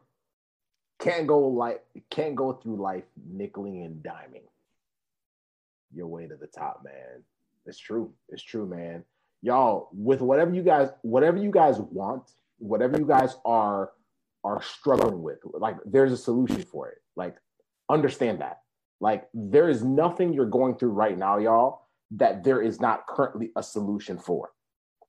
[1.00, 4.48] Can't go like can't go through life nickeling and diming
[5.94, 7.24] your way to the top, man.
[7.66, 8.14] It's true.
[8.30, 9.04] It's true, man.
[9.46, 13.92] Y'all, with whatever you guys, whatever you guys want, whatever you guys are
[14.44, 16.98] are struggling with, like there's a solution for it.
[17.16, 17.36] Like,
[17.88, 18.62] understand that.
[19.00, 23.52] Like, there is nothing you're going through right now, y'all, that there is not currently
[23.56, 24.50] a solution for.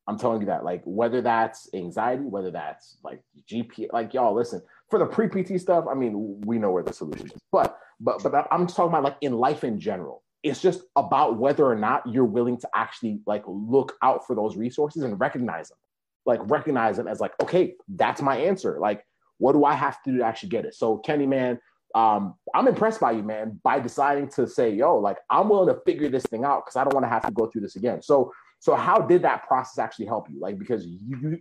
[0.07, 4.61] I'm telling you that, like, whether that's anxiety, whether that's like GP, like, y'all, listen,
[4.91, 8.23] for the pre PT stuff, I mean, we know where the solution is, but, but,
[8.23, 10.23] but I'm just talking about like in life in general.
[10.47, 14.57] It's just about whether or not you're willing to actually like look out for those
[14.57, 15.79] resources and recognize them,
[16.25, 18.79] like, recognize them as like, okay, that's my answer.
[18.81, 19.05] Like,
[19.39, 20.75] what do I have to do to actually get it?
[20.75, 21.59] So, Kenny, man,
[21.95, 25.81] um, I'm impressed by you, man, by deciding to say, yo, like I'm willing to
[25.85, 28.01] figure this thing out because I don't want to have to go through this again.
[28.01, 30.39] So, so how did that process actually help you?
[30.41, 31.39] Like, because you,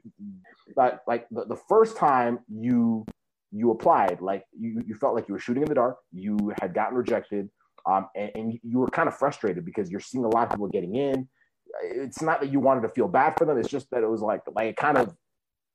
[0.75, 3.05] like, like the, the first time you
[3.51, 5.97] you applied, like you you felt like you were shooting in the dark.
[6.11, 7.49] You had gotten rejected,
[7.85, 10.67] um, and, and you were kind of frustrated because you're seeing a lot of people
[10.67, 11.27] getting in.
[11.83, 13.57] It's not that you wanted to feel bad for them.
[13.57, 15.15] It's just that it was like like it kind of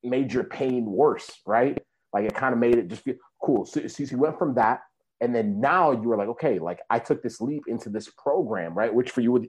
[0.03, 1.77] made your pain worse, right?
[2.13, 3.65] Like it kind of made it just feel cool.
[3.65, 4.81] So, so you went from that,
[5.21, 8.73] and then now you were like, okay, like I took this leap into this program,
[8.73, 8.93] right?
[8.93, 9.47] Which for you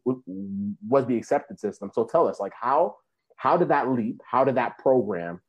[0.89, 1.91] was the acceptance system.
[1.93, 2.97] So tell us, like how
[3.37, 4.21] how did that leap?
[4.25, 5.41] How did that program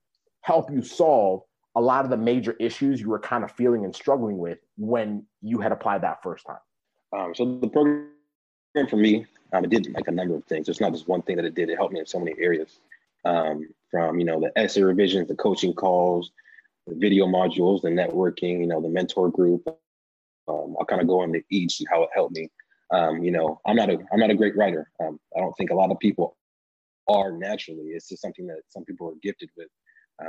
[0.41, 1.41] help you solve
[1.75, 5.25] a lot of the major issues you were kind of feeling and struggling with when
[5.41, 6.57] you had applied that first time?
[7.13, 8.09] Um, so the program
[8.89, 10.67] for me, um, it did like a number of things.
[10.67, 11.69] It's not just one thing that it did.
[11.69, 12.79] It helped me in so many areas.
[13.25, 16.31] Um, from you know the essay revisions, the coaching calls,
[16.87, 19.67] the video modules, the networking, you know, the mentor group.
[20.47, 22.49] Um, I'll kind of go into each and how it helped me.
[22.91, 24.89] Um, you know, I'm not a I'm not a great writer.
[24.99, 26.35] Um, I don't think a lot of people
[27.07, 27.89] are naturally.
[27.89, 29.67] It's just something that some people are gifted with.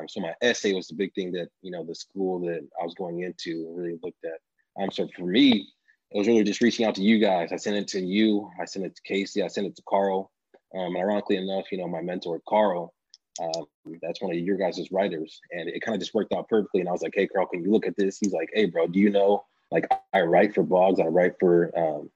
[0.08, 2.94] So my essay was the big thing that you know the school that I was
[2.94, 4.40] going into really looked at.
[4.82, 5.68] Um, so for me,
[6.14, 7.52] it was really just reaching out to you guys.
[7.52, 8.48] I sent it to you.
[8.60, 9.42] I sent it to Casey.
[9.42, 10.30] I sent it to Carl.
[10.72, 12.94] Um, and ironically enough, you know, my mentor Carl,
[13.42, 13.64] um,
[14.00, 16.80] that's one of your guys' writers, and it kind of just worked out perfectly.
[16.80, 18.86] And I was like, "Hey, Carl, can you look at this?" He's like, "Hey, bro,
[18.86, 19.44] do you know?
[19.72, 21.00] Like, I write for blogs.
[21.00, 22.10] I write for um,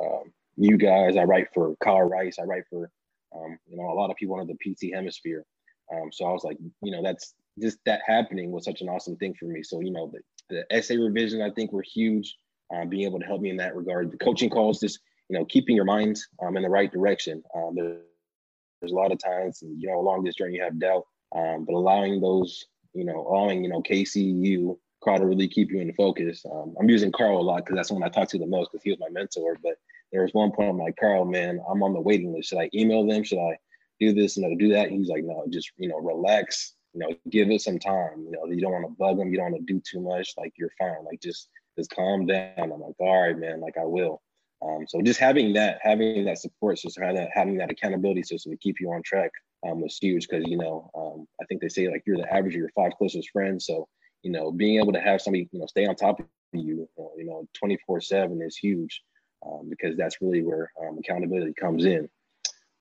[0.00, 1.18] um, you guys.
[1.18, 2.38] I write for Kyle Rice.
[2.38, 2.90] I write for
[3.34, 5.44] um, you know a lot of people in the PT hemisphere."
[5.92, 9.16] Um, so I was like, you know, that's just that happening was such an awesome
[9.16, 9.62] thing for me.
[9.62, 12.34] So you know, the, the essay revision I think were huge.
[12.74, 14.10] Uh, being able to help me in that regard.
[14.10, 17.42] The coaching calls, just you know, keeping your mind um, in the right direction.
[17.54, 21.64] Um, there's a lot of times, you know, along this journey you have doubt, um,
[21.64, 25.92] but allowing those, you know, allowing, you know, you, Carl to really keep you in
[25.94, 26.44] focus.
[26.50, 28.70] Um, I'm using Carl a lot because that's the one I talk to the most
[28.70, 29.56] because he was my mentor.
[29.62, 29.74] But
[30.12, 32.50] there was one point I'm like, Carl, man, I'm on the waiting list.
[32.50, 33.24] Should I email them?
[33.24, 33.56] Should I
[34.00, 34.90] do this and you know, do that?
[34.90, 38.24] he's like, no, just, you know, relax, you know, give it some time.
[38.24, 39.30] You know, you don't want to bug them.
[39.30, 40.34] You don't want to do too much.
[40.36, 41.04] Like you're fine.
[41.04, 42.52] Like just, just calm down.
[42.58, 44.20] I'm like, all right, man, like I will.
[44.62, 48.52] Um, so just having that, having that support system, having that, having that accountability system
[48.52, 49.30] to keep you on track
[49.66, 52.54] um, was huge because you know um, I think they say like you're the average
[52.54, 53.66] of your five closest friends.
[53.66, 53.88] So
[54.22, 57.24] you know being able to have somebody you know stay on top of you, you
[57.24, 59.02] know, 24 seven is huge
[59.44, 62.08] um, because that's really where um, accountability comes in.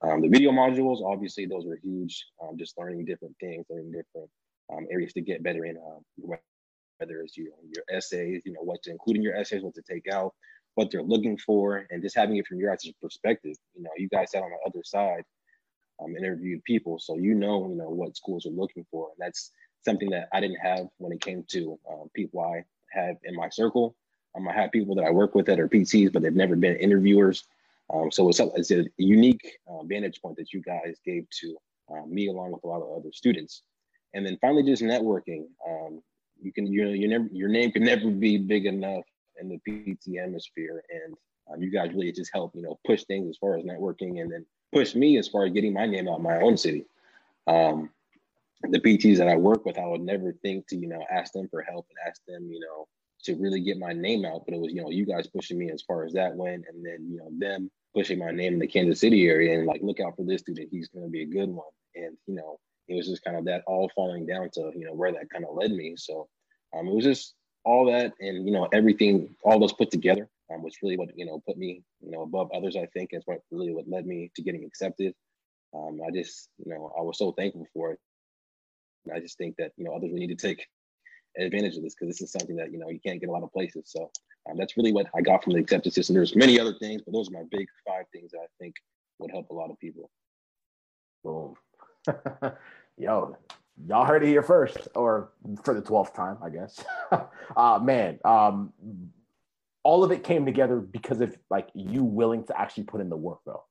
[0.03, 2.25] Um, the video modules, obviously, those were huge.
[2.57, 4.29] just learning different things, learning different
[4.91, 5.77] areas to get better in
[7.01, 9.81] whether it's your, your essays, you know, what to include in your essays, what to
[9.81, 10.33] take out,
[10.75, 13.55] what they're looking for, and just having it from your guys' perspective.
[13.75, 15.23] You know, you guys sat on the other side,
[16.01, 19.51] um, interviewed people, so you know, you know what schools are looking for, and that's
[19.83, 23.49] something that I didn't have when it came to um, people I have in my
[23.49, 23.95] circle.
[24.35, 26.75] Um, I have people that I work with that are PTs, but they've never been
[26.77, 27.43] interviewers.
[27.93, 31.57] Um, so it's, it's a unique uh, vantage point that you guys gave to
[31.91, 33.63] uh, me, along with a lot of other students.
[34.13, 35.47] And then finally, just networking.
[35.67, 36.01] Um,
[36.41, 39.03] you can, you know, you never, your name can never be big enough
[39.39, 41.15] in the PT atmosphere, And
[41.51, 44.31] um, you guys really just help, you know, push things as far as networking and
[44.31, 46.85] then push me as far as getting my name out in my own city.
[47.47, 47.89] Um,
[48.69, 51.47] the PTs that I work with, I would never think to, you know, ask them
[51.49, 52.87] for help and ask them, you know,
[53.23, 54.43] to really get my name out.
[54.45, 56.65] But it was, you know, you guys pushing me as far as that went.
[56.71, 59.81] And then, you know, them pushing my name in the Kansas City area and like,
[59.81, 60.69] look out for this student.
[60.71, 61.65] He's going to be a good one.
[61.95, 64.93] And, you know, it was just kind of that all falling down to, you know,
[64.93, 65.95] where that kind of led me.
[65.97, 66.27] So
[66.77, 70.63] um, it was just all that and you know everything all those put together um,
[70.63, 72.75] which really what you know put me you know above others.
[72.75, 75.13] I think is what really what led me to getting accepted.
[75.73, 77.99] Um, I just you know I was so thankful for it.
[79.05, 80.65] And I just think that you know others really need to take
[81.37, 83.43] advantage of this because this is something that you know you can't get a lot
[83.43, 83.83] of places.
[83.85, 84.11] So
[84.49, 86.15] um, that's really what I got from the acceptance system.
[86.15, 88.75] There's many other things, but those are my big five things that I think
[89.19, 90.09] would help a lot of people.
[91.23, 91.53] Boom.
[92.97, 93.37] Yo,
[93.87, 95.31] y'all heard it here first, or
[95.63, 96.83] for the 12th time, I guess.
[97.57, 98.73] uh, man, um,
[99.83, 103.17] all of it came together because of like you willing to actually put in the
[103.17, 103.63] work, though.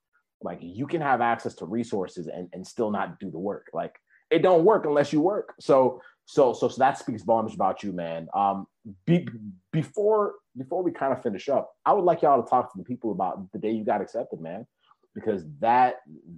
[0.43, 3.69] Like you can have access to resources and, and still not do the work.
[3.75, 3.95] Like
[4.31, 5.55] it don't work unless you work.
[5.61, 8.29] So so so so that speaks volumes about you, man.
[8.35, 8.67] Um,
[9.05, 9.29] be,
[9.73, 12.85] before before we kind of finish up, I would like y'all to talk to the
[12.85, 14.67] people about the day you got accepted, man,
[15.15, 15.97] because that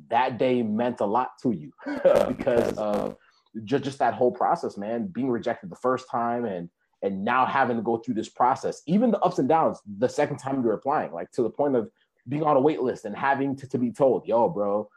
[0.08, 1.72] that day meant a lot to you
[2.28, 3.16] because of
[3.64, 5.06] just just that whole process, man.
[5.06, 6.68] Being rejected the first time and
[7.02, 10.38] and now having to go through this process, even the ups and downs, the second
[10.38, 11.90] time you're applying, like to the point of
[12.28, 14.88] being on a wait list and having to, to be told, yo, bro,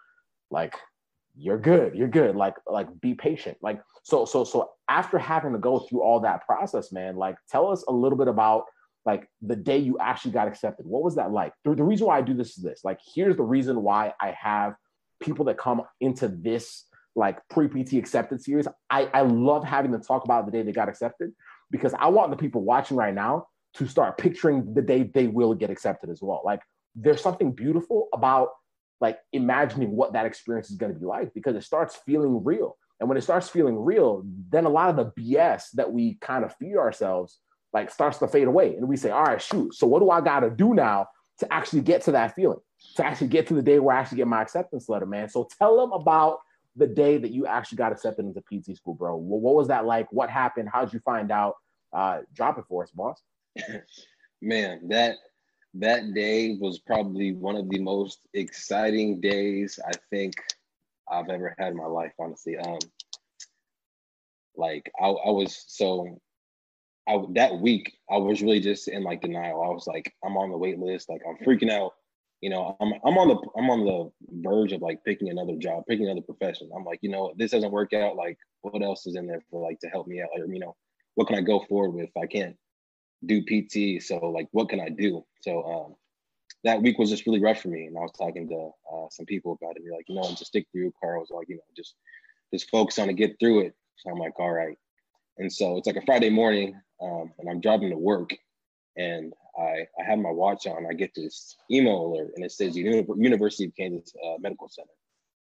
[0.52, 0.76] like
[1.38, 5.60] you're good you're good like like be patient like so so so after having to
[5.60, 8.64] go through all that process man like tell us a little bit about
[9.06, 11.54] like the day you actually got accepted what was that like?
[11.64, 14.32] The, the reason why i do this is this like here's the reason why i
[14.32, 14.76] have
[15.22, 18.68] people that come into this like pre-pt accepted series.
[18.90, 21.32] I i love having them talk about the day they got accepted
[21.72, 25.54] because i want the people watching right now to start picturing the day they will
[25.54, 26.42] get accepted as well.
[26.44, 26.62] Like
[26.96, 28.50] there's something beautiful about
[29.02, 32.78] like imagining what that experience is going to be like because it starts feeling real.
[33.00, 36.46] And when it starts feeling real, then a lot of the BS that we kind
[36.46, 37.40] of feed ourselves
[37.76, 38.74] like starts to fade away.
[38.78, 39.76] And we say, all right, shoot.
[39.76, 41.10] So what do I got to do now
[41.40, 42.60] to actually get to that feeling,
[42.96, 45.28] to actually get to the day where I actually get my acceptance letter, man?
[45.28, 46.40] So tell them about
[46.78, 49.18] the day that you actually got accepted into PT school, bro.
[49.18, 50.08] What was that like?
[50.14, 50.70] What happened?
[50.72, 51.56] How'd you find out?
[51.92, 53.22] Uh, drop it for us, boss.
[54.42, 55.18] man, that
[55.74, 60.34] that day was probably one of the most exciting days I think
[61.12, 62.58] I've ever had in my life, honestly.
[62.58, 62.80] Um,
[64.56, 66.22] like I, I was so
[67.08, 69.62] I that week I was really just in like denial.
[69.62, 71.94] I was like, I'm on the wait list, like I'm freaking out.
[72.42, 74.12] You know, I'm I'm on the I'm on the
[74.48, 76.70] verge of like picking another job, picking another profession.
[76.76, 78.16] I'm like, you know, this doesn't work out.
[78.16, 80.30] Like, what else is in there for like to help me out?
[80.38, 80.76] Or you know,
[81.16, 82.10] what can I go forward with?
[82.22, 82.56] I can't
[83.26, 84.04] do PT.
[84.04, 85.26] So like, what can I do?
[85.42, 85.96] So um,
[86.64, 87.86] that week was just really rough for me.
[87.86, 89.78] And I was talking to uh, some people about it.
[89.78, 90.94] And they're like, you know, just stick through.
[91.00, 91.96] Carl was like, you know, just
[92.54, 93.76] just focus on to get through it.
[93.98, 94.78] So I'm like, all right.
[95.38, 98.32] And so it's like a Friday morning, um, and I'm driving to work,
[98.98, 100.86] and I I have my watch on.
[100.90, 104.90] I get this email alert, and it says University of Kansas uh, Medical Center.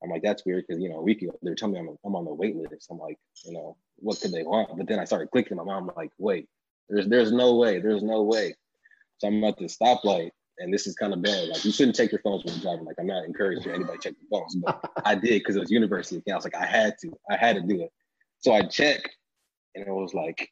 [0.03, 2.15] I'm like, that's weird because you know, a week ago they're telling me I'm, I'm
[2.15, 2.87] on the wait list.
[2.89, 4.77] I'm like, you know, what could they want?
[4.77, 5.57] But then I started clicking.
[5.57, 6.47] My mom like, wait,
[6.89, 7.79] there's there's no way.
[7.79, 8.55] There's no way.
[9.17, 11.49] So I'm at the stoplight, and this is kind of bad.
[11.49, 12.85] Like you shouldn't take your phones when you're driving.
[12.85, 15.71] Like I'm not encouraging anybody to check their phones, but I did because it was
[15.71, 16.17] university.
[16.17, 16.51] of Kansas.
[16.51, 17.11] like, I had to.
[17.29, 17.91] I had to do it.
[18.39, 19.09] So I checked,
[19.75, 20.49] and it was like,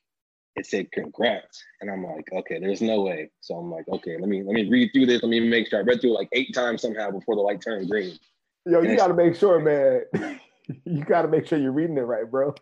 [0.56, 3.30] it said congrats, and I'm like, okay, there's no way.
[3.42, 5.22] So I'm like, okay, let me let me read through this.
[5.22, 7.62] Let me make sure I read through it like eight times somehow before the light
[7.62, 8.18] turned green.
[8.66, 10.40] Yo, you got to make sure, man.
[10.86, 12.54] you got to make sure you're reading it right, bro.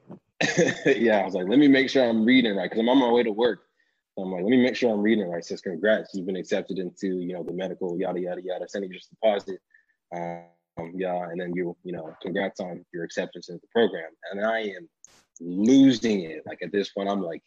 [0.86, 3.10] yeah, I was like, let me make sure I'm reading right because I'm on my
[3.10, 3.62] way to work.
[4.16, 5.40] So I'm like, let me make sure I'm reading right.
[5.40, 8.92] It says, congrats, you've been accepted into, you know, the medical, yada, yada, yada, sending
[8.92, 9.60] your deposit.
[10.16, 14.10] Um, yeah, and then you, you know, congrats on your acceptance into the program.
[14.32, 14.88] And I am
[15.40, 16.44] losing it.
[16.46, 17.44] Like at this point, I'm like,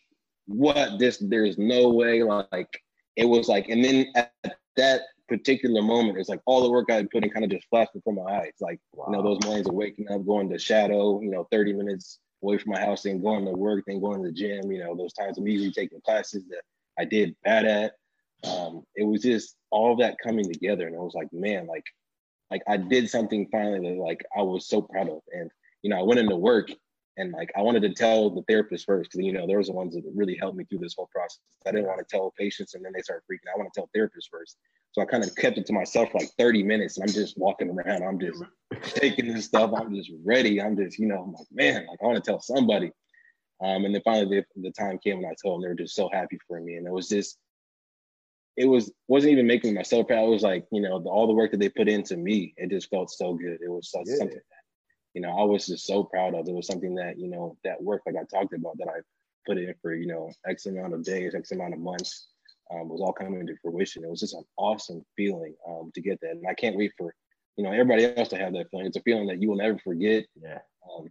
[0.46, 0.98] what?
[0.98, 2.22] This, there's no way.
[2.22, 2.80] Like,
[3.16, 4.32] it was like, and then at
[4.76, 7.68] that particular moment, it's like all the work I had put in kind of just
[7.68, 8.54] flashed before my eyes.
[8.60, 9.06] Like, wow.
[9.08, 12.58] you know, those mornings of waking up, going to shadow, you know, 30 minutes away
[12.58, 15.12] from my house and going to work, then going to the gym, you know, those
[15.12, 16.62] times I'm usually taking classes that
[16.98, 17.92] I did bad at.
[18.48, 20.86] Um, it was just all that coming together.
[20.86, 21.84] And I was like, man, like,
[22.50, 25.20] like I did something finally that like I was so proud of.
[25.32, 25.50] And,
[25.82, 26.70] you know, I went into work
[27.18, 29.72] and like I wanted to tell the therapist first because you know there was the
[29.72, 31.40] ones that really helped me through this whole process.
[31.66, 33.52] I didn't want to tell patients and then they start freaking.
[33.52, 34.56] I want to tell therapists first.
[34.92, 37.36] So I kind of kept it to myself for like 30 minutes and I'm just
[37.36, 38.02] walking around.
[38.02, 38.42] I'm just
[38.94, 39.72] taking this stuff.
[39.76, 40.62] I'm just ready.
[40.62, 42.90] I'm just, you know, I'm like, man, like I want to tell somebody.
[43.62, 45.94] Um, and then finally the, the time came and I told them they were just
[45.94, 46.76] so happy for me.
[46.76, 47.36] And it was just,
[48.56, 50.24] it was, wasn't even making myself proud.
[50.24, 52.70] It was like, you know, the, all the work that they put into me, it
[52.70, 53.58] just felt so good.
[53.62, 54.16] It was yeah.
[54.16, 54.40] something
[55.18, 56.46] you know, I was just so proud of.
[56.46, 59.00] It was something that, you know, that work, like I talked about, that I
[59.44, 62.28] put in for, you know, X amount of days, X amount of months
[62.72, 64.04] um, was all coming to fruition.
[64.04, 67.12] It was just an awesome feeling um, to get that, and I can't wait for
[67.56, 68.86] you know everybody else to have that feeling.
[68.86, 70.24] It's a feeling that you will never forget.
[70.40, 70.58] Yeah.
[70.88, 71.08] Um,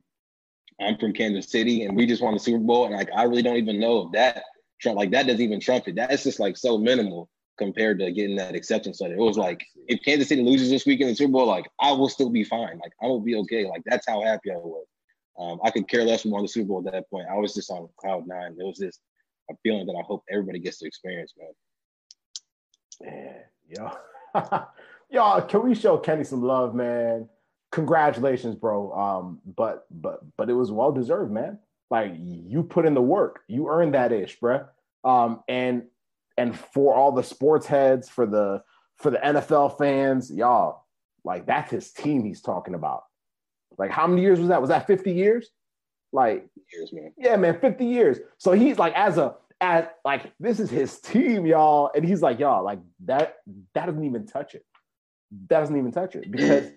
[0.79, 3.41] I'm from Kansas City, and we just won the Super Bowl, and like I really
[3.41, 4.43] don't even know if that
[4.79, 5.95] trump like that doesn't even trump it.
[5.95, 9.15] That's just like so minimal compared to getting that acceptance letter.
[9.15, 11.91] It was like if Kansas City loses this week in the Super Bowl, like I
[11.91, 12.79] will still be fine.
[12.79, 13.65] Like I will be okay.
[13.65, 14.85] Like that's how happy I was.
[15.39, 17.27] Um, I could care less more on the Super Bowl at that point.
[17.31, 18.55] I was just on cloud nine.
[18.59, 19.01] It was just
[19.49, 21.51] a feeling that I hope everybody gets to experience, man.
[22.99, 23.35] Man,
[23.67, 23.91] yo,
[25.09, 27.29] y'all, can we show Kenny some love, man?
[27.71, 28.91] Congratulations, bro.
[28.93, 31.59] Um, but but but it was well deserved, man.
[31.89, 34.65] Like you put in the work, you earned that ish, bro.
[35.03, 35.83] Um, and
[36.37, 38.61] and for all the sports heads, for the
[38.97, 40.85] for the NFL fans, y'all,
[41.23, 43.03] like that's his team he's talking about.
[43.77, 44.61] Like how many years was that?
[44.61, 45.49] Was that 50 years?
[46.13, 47.13] Like years, man.
[47.17, 48.19] Yeah, man, 50 years.
[48.37, 51.91] So he's like as a as like this is his team, y'all.
[51.95, 53.37] And he's like, y'all, like that
[53.73, 54.63] that doesn't even touch it.
[55.49, 56.71] That doesn't even touch it because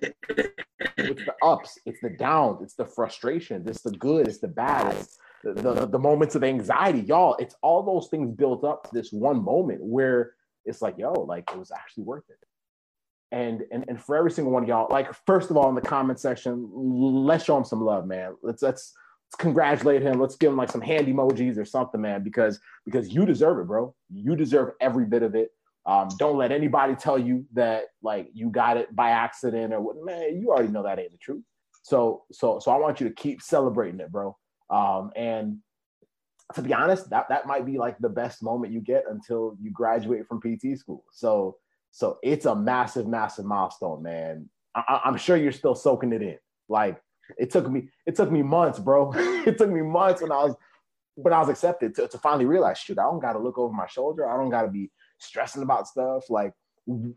[0.96, 4.94] it's the ups, it's the downs, it's the frustration, it's the good, it's the bad,
[4.96, 7.36] it's the, the, moments of anxiety, y'all.
[7.38, 11.50] It's all those things built up to this one moment where it's like, yo, like
[11.50, 12.36] it was actually worth it.
[13.32, 15.80] And, and and for every single one of y'all, like first of all in the
[15.80, 18.34] comment section, let's show him some love, man.
[18.42, 18.92] Let's let's
[19.28, 20.20] let's congratulate him.
[20.20, 23.68] Let's give him like some hand emojis or something, man, because because you deserve it,
[23.68, 23.94] bro.
[24.12, 25.52] You deserve every bit of it.
[25.86, 29.96] Um, don't let anybody tell you that like you got it by accident or what.
[30.04, 31.44] Man, you already know that ain't the truth.
[31.82, 34.36] So so so I want you to keep celebrating it, bro.
[34.70, 35.58] Um, and
[36.54, 39.70] to be honest, that that might be like the best moment you get until you
[39.70, 41.04] graduate from PT school.
[41.12, 41.56] So
[41.90, 44.48] so it's a massive, massive milestone, man.
[44.74, 46.38] I, I'm sure you're still soaking it in.
[46.68, 47.00] Like
[47.38, 49.12] it took me, it took me months, bro.
[49.16, 50.56] it took me months when I was
[51.16, 53.72] when I was accepted to, to finally realize, shoot, I don't got to look over
[53.72, 54.28] my shoulder.
[54.28, 56.30] I don't got to be stressing about stuff.
[56.30, 56.52] Like,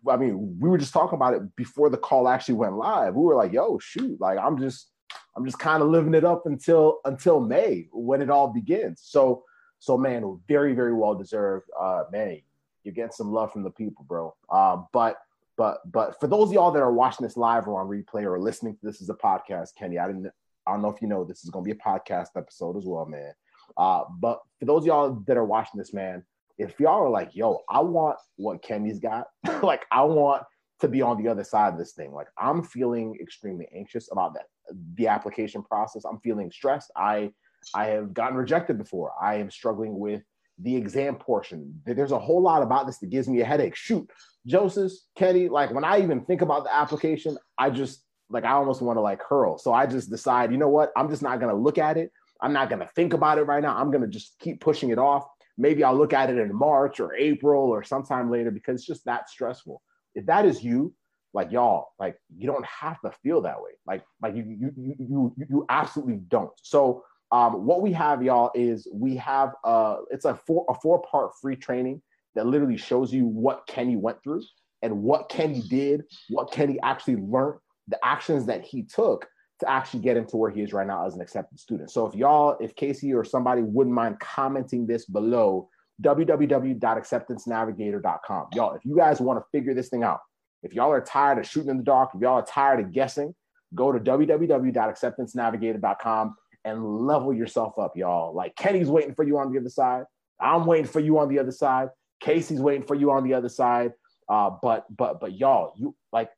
[0.10, 3.16] I mean, we were just talking about it before the call actually went live.
[3.16, 4.90] We were like, yo, shoot, like I'm just,
[5.36, 9.02] I'm just kind of living it up until until May when it all begins.
[9.04, 9.44] So,
[9.80, 11.70] so man, very, very well deserved.
[11.80, 12.42] Uh, man,
[12.84, 14.36] you're getting some love from the people, bro.
[14.50, 15.18] Uh, but
[15.58, 18.40] but but for those of y'all that are watching this live or on replay or
[18.40, 20.32] listening to this as a podcast, Kenny, I didn't
[20.68, 23.06] I don't know if you know this is gonna be a podcast episode as well,
[23.06, 23.34] man.
[23.78, 26.24] Uh, but for those of y'all that are watching this, man,
[26.58, 29.28] if y'all are like, yo, I want what Kenny's got,
[29.64, 30.44] like I want
[30.82, 32.12] to be on the other side of this thing.
[32.14, 34.48] Like I'm feeling extremely anxious about that
[34.96, 36.06] the application process.
[36.06, 36.92] I'm feeling stressed.
[36.96, 37.32] I
[37.74, 39.14] I have gotten rejected before.
[39.22, 40.22] I am struggling with
[40.60, 41.82] the exam portion.
[41.86, 43.76] There's a whole lot about this that gives me a headache.
[43.76, 44.10] Shoot,
[44.46, 48.82] Joseph, Kenny, like when I even think about the application, I just like I almost
[48.82, 49.58] want to like hurl.
[49.58, 50.92] So I just decide, you know what?
[50.98, 52.12] I'm just not gonna look at it.
[52.42, 53.76] I'm not gonna think about it right now.
[53.76, 55.26] I'm gonna just keep pushing it off.
[55.58, 59.06] Maybe I'll look at it in March or April or sometime later because it's just
[59.06, 59.82] that stressful.
[60.16, 60.94] If that is you,
[61.34, 63.72] like y'all, like you don't have to feel that way.
[63.86, 66.52] Like like you you you you, you absolutely don't.
[66.62, 71.02] So um, what we have, y'all, is we have uh, it's a four a four
[71.02, 72.02] part free training
[72.36, 74.42] that literally shows you what Kenny went through
[74.84, 79.28] and what Kenny did, what Kenny actually learned, the actions that he took
[79.60, 81.90] to actually get into where he is right now as an accepted student.
[81.90, 85.70] So if y'all, if Casey or somebody wouldn't mind commenting this below,
[86.02, 88.48] www.acceptancenavigator.com.
[88.54, 90.20] Y'all, if you guys want to figure this thing out,
[90.64, 93.36] if y'all are tired of shooting in the dark, if y'all are tired of guessing,
[93.76, 98.34] go to www.acceptancenavigator.com and level yourself up, y'all.
[98.34, 100.06] Like Kenny's waiting for you on the other side.
[100.40, 101.90] I'm waiting for you on the other side.
[102.20, 103.94] Casey's waiting for you on the other side.
[104.30, 106.30] Uh, but but but y'all, you like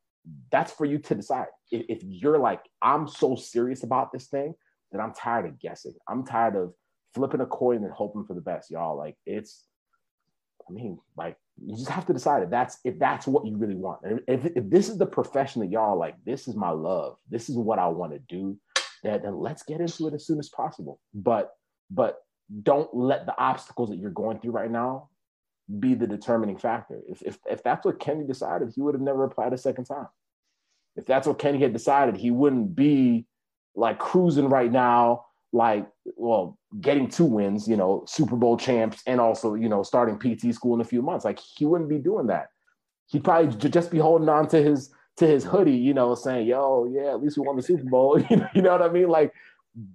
[0.52, 1.48] that's for you to decide.
[1.72, 4.56] If, if you're like, I'm so serious about this thing
[4.92, 5.94] that I'm tired of guessing.
[6.08, 6.74] I'm tired of
[7.14, 8.98] flipping a coin and hoping for the best, y'all.
[8.98, 9.64] Like it's,
[10.68, 13.76] I mean, like you just have to decide if that's if that's what you really
[13.76, 14.00] want.
[14.28, 17.18] If, if this is the profession that y'all like, this is my love.
[17.30, 18.58] This is what I want to do
[19.04, 21.00] then, then let's get into it as soon as possible.
[21.14, 21.52] But
[21.90, 22.18] but
[22.64, 25.10] don't let the obstacles that you're going through right now
[25.80, 27.02] be the determining factor.
[27.08, 30.08] If, if, if that's what Kenny decided, he would have never applied a second time.
[30.96, 33.26] If that's what Kenny had decided, he wouldn't be
[33.76, 35.25] like cruising right now,
[35.56, 35.88] like,
[36.18, 40.54] well, getting two wins, you know, Super Bowl champs, and also, you know, starting PT
[40.54, 41.24] school in a few months.
[41.24, 42.50] Like, he wouldn't be doing that.
[43.08, 46.86] He'd probably just be holding on to his to his hoodie, you know, saying, "Yo,
[46.92, 49.08] yeah, at least we won the Super Bowl." you know what I mean?
[49.08, 49.32] Like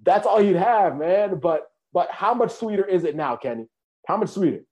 [0.02, 1.38] that's all he'd have, man.
[1.38, 3.66] But but how much sweeter is it now, Kenny?
[4.06, 4.64] How much sweeter?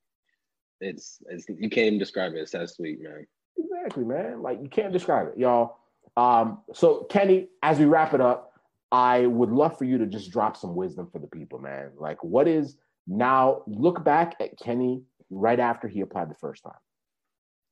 [0.80, 2.38] It's it's you can't even describe it.
[2.38, 3.26] It's that sweet, man.
[3.58, 4.40] Exactly, man.
[4.40, 5.76] Like you can't describe it, y'all.
[6.16, 8.47] Um, so Kenny, as we wrap it up,
[8.90, 11.90] I would love for you to just drop some wisdom for the people, man.
[11.96, 12.76] Like, what is
[13.06, 13.62] now?
[13.66, 16.72] Look back at Kenny right after he applied the first time.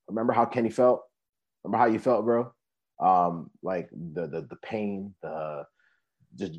[0.09, 1.03] Remember how Kenny felt?
[1.65, 2.53] Remember how you felt, bro?
[3.01, 5.65] um, like the, the the pain, the
[6.37, 6.59] just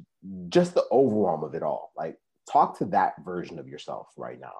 [0.49, 1.91] just the overwhelm of it all.
[1.97, 2.17] Like
[2.51, 4.53] talk to that version of yourself right now.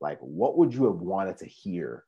[0.00, 2.04] Like what would you have wanted to hear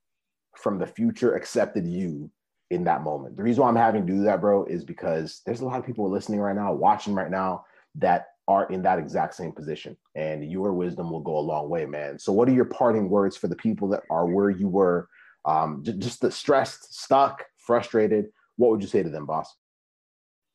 [0.56, 2.30] from the future accepted you
[2.70, 3.36] in that moment.
[3.36, 5.86] The reason why I'm having to do that, bro, is because there's a lot of
[5.86, 7.64] people listening right now, watching right now
[7.96, 9.96] that are in that exact same position.
[10.14, 12.18] And your wisdom will go a long way, man.
[12.18, 15.08] So, what are your parting words for the people that are where you were,
[15.44, 18.26] um, just the stressed, stuck, frustrated?
[18.56, 19.54] What would you say to them, boss?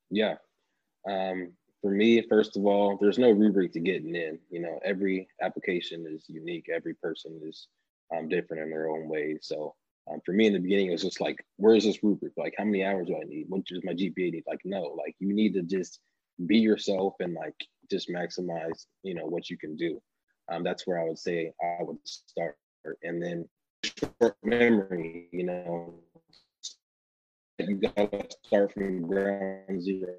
[0.09, 0.35] Yeah.
[1.09, 4.37] Um, for me, first of all, there's no rubric to getting in.
[4.49, 6.67] You know, every application is unique.
[6.73, 7.67] Every person is
[8.15, 9.37] um, different in their own way.
[9.41, 9.75] So
[10.11, 12.33] um, for me in the beginning, it was just like, where is this rubric?
[12.37, 13.45] Like, how many hours do I need?
[13.49, 14.43] What does my GPA need?
[14.47, 15.99] Like, no, like you need to just
[16.47, 17.55] be yourself and like
[17.89, 20.01] just maximize, you know, what you can do.
[20.51, 22.57] Um, that's where I would say I would start.
[23.03, 23.47] And then
[23.83, 25.93] short memory, you know,
[27.59, 30.15] you gotta start from ground zero.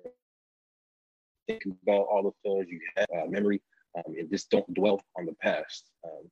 [1.49, 3.61] Think about all the failures you had, uh, memory,
[3.97, 5.91] um, and just don't dwell on the past.
[6.05, 6.31] Um,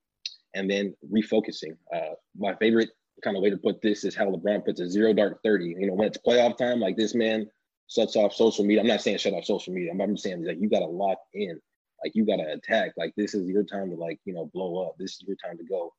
[0.55, 1.77] and then refocusing.
[1.93, 2.91] Uh, my favorite
[3.21, 5.77] kind of way to put this is how LeBron puts a zero dark 30.
[5.79, 7.47] You know, when it's playoff time, like this man
[7.89, 8.81] shuts off social media.
[8.81, 9.93] I'm not saying shut off social media.
[9.93, 11.61] I'm, I'm saying like you got to lock in,
[12.03, 12.93] like you got to attack.
[12.97, 14.95] Like this is your time to like you know blow up.
[14.99, 15.93] This is your time to go,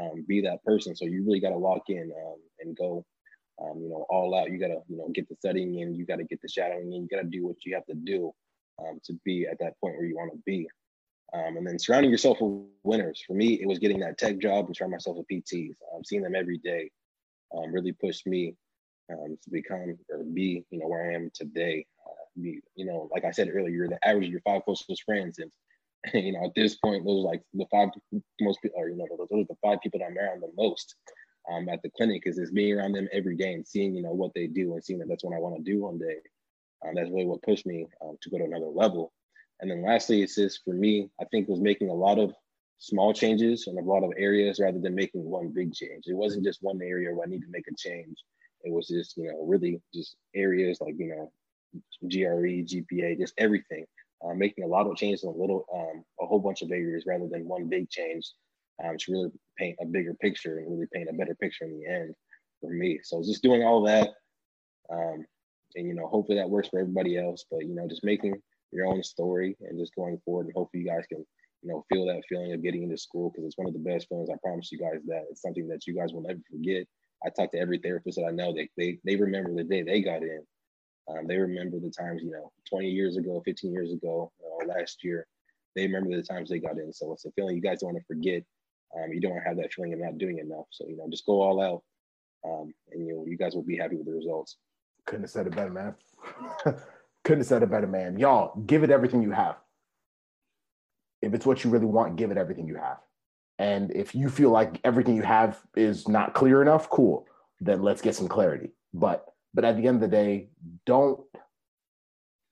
[0.00, 0.96] um, be that person.
[0.96, 3.04] So you really got to lock in um, and go,
[3.62, 4.50] um, you know, all out.
[4.50, 5.94] You got to you know get the studying in.
[5.94, 7.02] You got to get the shadowing in.
[7.02, 8.32] You got to do what you have to do
[8.78, 10.68] um, to be at that point where you want to be.
[11.34, 13.22] Um, and then surrounding yourself with winners.
[13.26, 15.74] For me, it was getting that tech job and surrounding myself with PTs.
[15.94, 16.90] Um, seeing them every day
[17.56, 18.54] um, really pushed me
[19.10, 21.86] um, to become or be, you know, where I am today.
[22.06, 25.04] Uh, be, you know, like I said earlier, you're the average of your five closest
[25.04, 25.50] friends, and
[26.14, 27.88] you know, at this point, those like the five
[28.40, 30.94] most people, or you know, those are the five people that I'm around the most
[31.50, 32.22] um, at the clinic.
[32.26, 34.84] Is just being around them every day and seeing, you know, what they do and
[34.84, 36.16] seeing that that's what I want to do one day.
[36.84, 37.86] Um, that's really what pushed me
[38.20, 39.12] to go to another level.
[39.60, 42.32] And then lastly, it's just for me, I think was making a lot of
[42.78, 46.04] small changes in a lot of areas rather than making one big change.
[46.06, 48.16] It wasn't just one area where I need to make a change.
[48.64, 51.32] It was just, you know, really just areas like, you know,
[52.08, 53.86] GRE, GPA, just everything.
[54.24, 57.04] Uh, making a lot of changes in a little, um, a whole bunch of areas
[57.06, 58.32] rather than one big change
[58.84, 61.86] um, to really paint a bigger picture and really paint a better picture in the
[61.86, 62.14] end
[62.60, 63.00] for me.
[63.02, 64.10] So just doing all that,
[64.90, 65.24] um,
[65.74, 67.44] and you know, hopefully that works for everybody else.
[67.50, 68.34] But you know, just making
[68.72, 70.46] your own story and just going forward.
[70.46, 71.24] And hopefully you guys can,
[71.62, 74.08] you know, feel that feeling of getting into school because it's one of the best
[74.08, 74.30] feelings.
[74.30, 76.86] I promise you guys that it's something that you guys will never forget.
[77.24, 78.52] I talk to every therapist that I know.
[78.52, 80.42] They they they remember the day they got in.
[81.08, 85.02] Um, they remember the times, you know, 20 years ago, 15 years ago, uh, last
[85.02, 85.26] year.
[85.74, 86.92] They remember the times they got in.
[86.92, 88.42] So it's a feeling you guys don't want to forget.
[88.94, 90.66] Um, you don't want to have that feeling of not doing enough.
[90.70, 91.82] So you know, just go all out,
[92.44, 94.56] um, and you know, you guys will be happy with the results.
[95.06, 95.94] Couldn't have said it better, man.
[97.24, 98.18] Couldn't have said a better, man.
[98.18, 99.56] Y'all, give it everything you have.
[101.20, 102.98] If it's what you really want, give it everything you have.
[103.58, 107.26] And if you feel like everything you have is not clear enough, cool.
[107.60, 108.70] Then let's get some clarity.
[108.92, 110.48] But but at the end of the day,
[110.84, 111.20] don't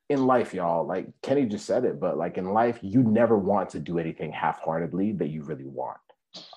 [0.09, 3.71] in life, y'all, like Kenny just said it, but like in life, you never want
[3.71, 5.99] to do anything half-heartedly that you really want.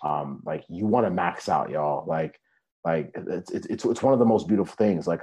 [0.04, 2.06] Um, like you want to max out, y'all.
[2.08, 2.40] Like,
[2.84, 5.08] like it's, it's it's one of the most beautiful things.
[5.08, 5.22] Like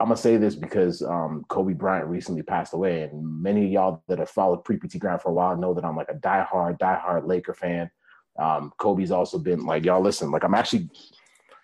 [0.00, 4.02] I'm gonna say this because um, Kobe Bryant recently passed away, and many of y'all
[4.08, 6.78] that have followed pre PT Grind for a while know that I'm like a diehard,
[6.78, 7.90] diehard Laker fan.
[8.38, 10.88] Um, Kobe's also been like, y'all listen, like I'm actually,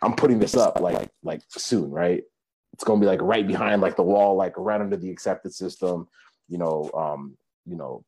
[0.03, 2.23] I'm putting this up like like soon, right?
[2.73, 6.09] It's gonna be like right behind like the wall, like right under the accepted system,
[6.49, 8.05] you know, um, you know,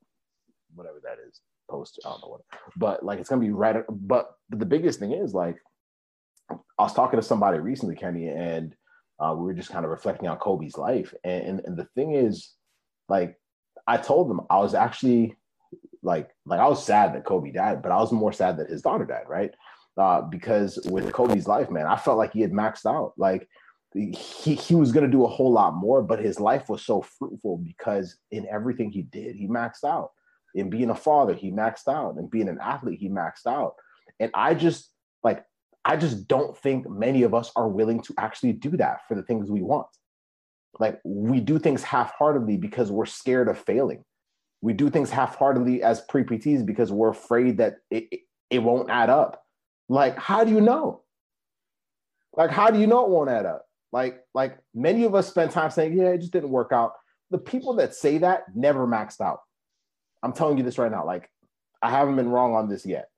[0.75, 2.41] whatever that is, post, I don't know what,
[2.77, 3.77] but like it's gonna be right.
[3.89, 5.57] But, but the biggest thing is like,
[6.51, 8.75] I was talking to somebody recently, Kenny, and
[9.23, 11.15] uh, we were just kind of reflecting on Kobe's life.
[11.23, 12.53] And, and, and the thing is,
[13.09, 13.39] like,
[13.87, 15.37] I told them I was actually
[16.03, 18.83] like, like I was sad that Kobe died, but I was more sad that his
[18.83, 19.55] daughter died, right?
[19.97, 23.13] Uh, because with Kobe's life, man, I felt like he had maxed out.
[23.17, 23.49] Like
[23.95, 27.59] he he was gonna do a whole lot more, but his life was so fruitful
[27.59, 30.11] because in everything he did, he maxed out.
[30.55, 32.17] In being a father, he maxed out.
[32.17, 33.75] In being an athlete, he maxed out.
[34.19, 34.91] And I just
[35.23, 35.45] like
[35.85, 39.23] I just don't think many of us are willing to actually do that for the
[39.23, 39.89] things we want.
[40.79, 44.05] Like we do things half-heartedly because we're scared of failing.
[44.61, 49.11] We do things half-heartedly as pre-PTs because we're afraid that it, it, it won't add
[49.11, 49.43] up.
[49.89, 51.03] Like, how do you know?
[52.37, 53.67] Like, how do you know it won't add up?
[53.91, 56.93] Like, like many of us spend time saying, yeah, it just didn't work out.
[57.31, 59.41] The people that say that never maxed out.
[60.23, 61.05] I'm telling you this right now.
[61.05, 61.29] Like,
[61.83, 63.09] I haven't been wrong on this yet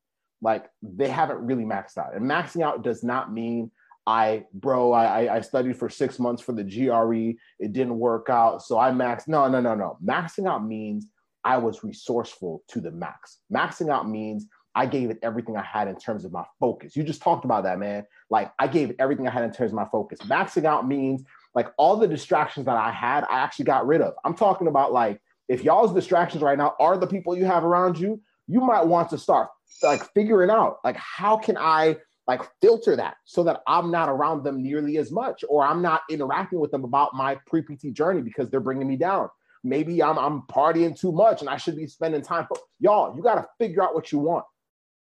[0.45, 2.15] like they haven't really maxed out.
[2.15, 3.71] And maxing out does not mean
[4.05, 7.39] I, bro, I, I studied for six months for the GRE.
[7.59, 8.61] It didn't work out.
[8.61, 9.27] So I maxed.
[9.27, 9.97] No, no, no, no.
[10.05, 11.07] Maxing out means
[11.43, 13.39] I was resourceful to the max.
[13.51, 16.95] Maxing out means I gave it everything I had in terms of my focus.
[16.95, 18.05] You just talked about that, man.
[18.29, 20.19] Like I gave it everything I had in terms of my focus.
[20.19, 21.23] Maxing out means
[21.55, 24.13] like all the distractions that I had, I actually got rid of.
[24.23, 25.19] I'm talking about like
[25.49, 29.09] if y'all's distractions right now are the people you have around you, you might want
[29.09, 29.49] to start
[29.83, 31.97] like figuring out like how can I
[32.27, 36.01] like filter that so that I'm not around them nearly as much or I'm not
[36.09, 39.29] interacting with them about my pre-PT journey because they're bringing me down.
[39.63, 43.15] Maybe I'm I'm partying too much and I should be spending time for y'all.
[43.15, 44.45] You got to figure out what you want.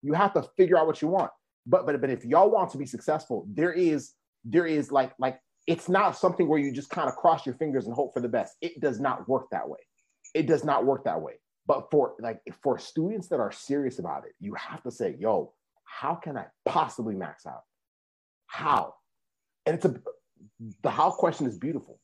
[0.02, 1.32] You have to figure out what you want.
[1.66, 5.40] But but but if y'all want to be successful, there is there is like like
[5.68, 8.30] it's not something where you just kind of cross your fingers and hope for the
[8.30, 8.56] best.
[8.62, 9.80] It does not work that way.
[10.34, 11.34] It does not work that way.
[11.68, 15.54] But for like for students that are serious about it, you have to say, "Yo,
[15.84, 17.64] how can I possibly max out?
[18.48, 18.96] How?"
[19.66, 19.96] And it's a
[20.82, 22.00] the how question is beautiful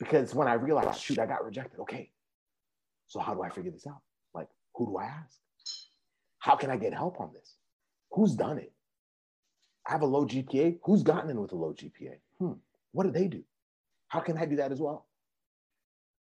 [0.00, 1.80] because when I realized, shoot, I got rejected.
[1.80, 2.10] Okay,
[3.06, 4.00] so how do I figure this out?
[4.34, 5.38] Like, who do I ask?
[6.40, 7.54] How can I get help on this?
[8.10, 8.72] Who's done it?
[9.86, 10.78] I have a low GPA.
[10.82, 12.16] Who's gotten in with a low GPA?
[12.38, 12.52] Hmm.
[12.92, 13.44] What do they do?
[14.08, 15.06] How can I do that as well?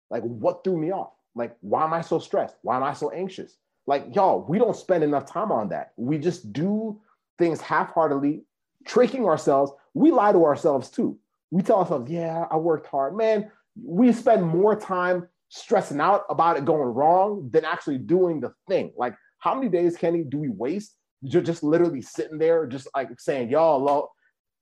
[0.10, 1.17] Like, what threw me off?
[1.38, 2.56] Like, why am I so stressed?
[2.62, 3.58] Why am I so anxious?
[3.86, 5.94] Like, y'all, we don't spend enough time on that.
[5.96, 7.00] We just do
[7.40, 8.44] things half heartedly,
[8.86, 9.72] tricking ourselves.
[9.94, 11.18] We lie to ourselves too.
[11.52, 13.16] We tell ourselves, yeah, I worked hard.
[13.16, 13.50] Man,
[13.82, 18.92] we spend more time stressing out about it going wrong than actually doing the thing.
[18.98, 23.50] Like, how many days, Kenny, do we waste just literally sitting there, just like saying,
[23.50, 24.12] y'all,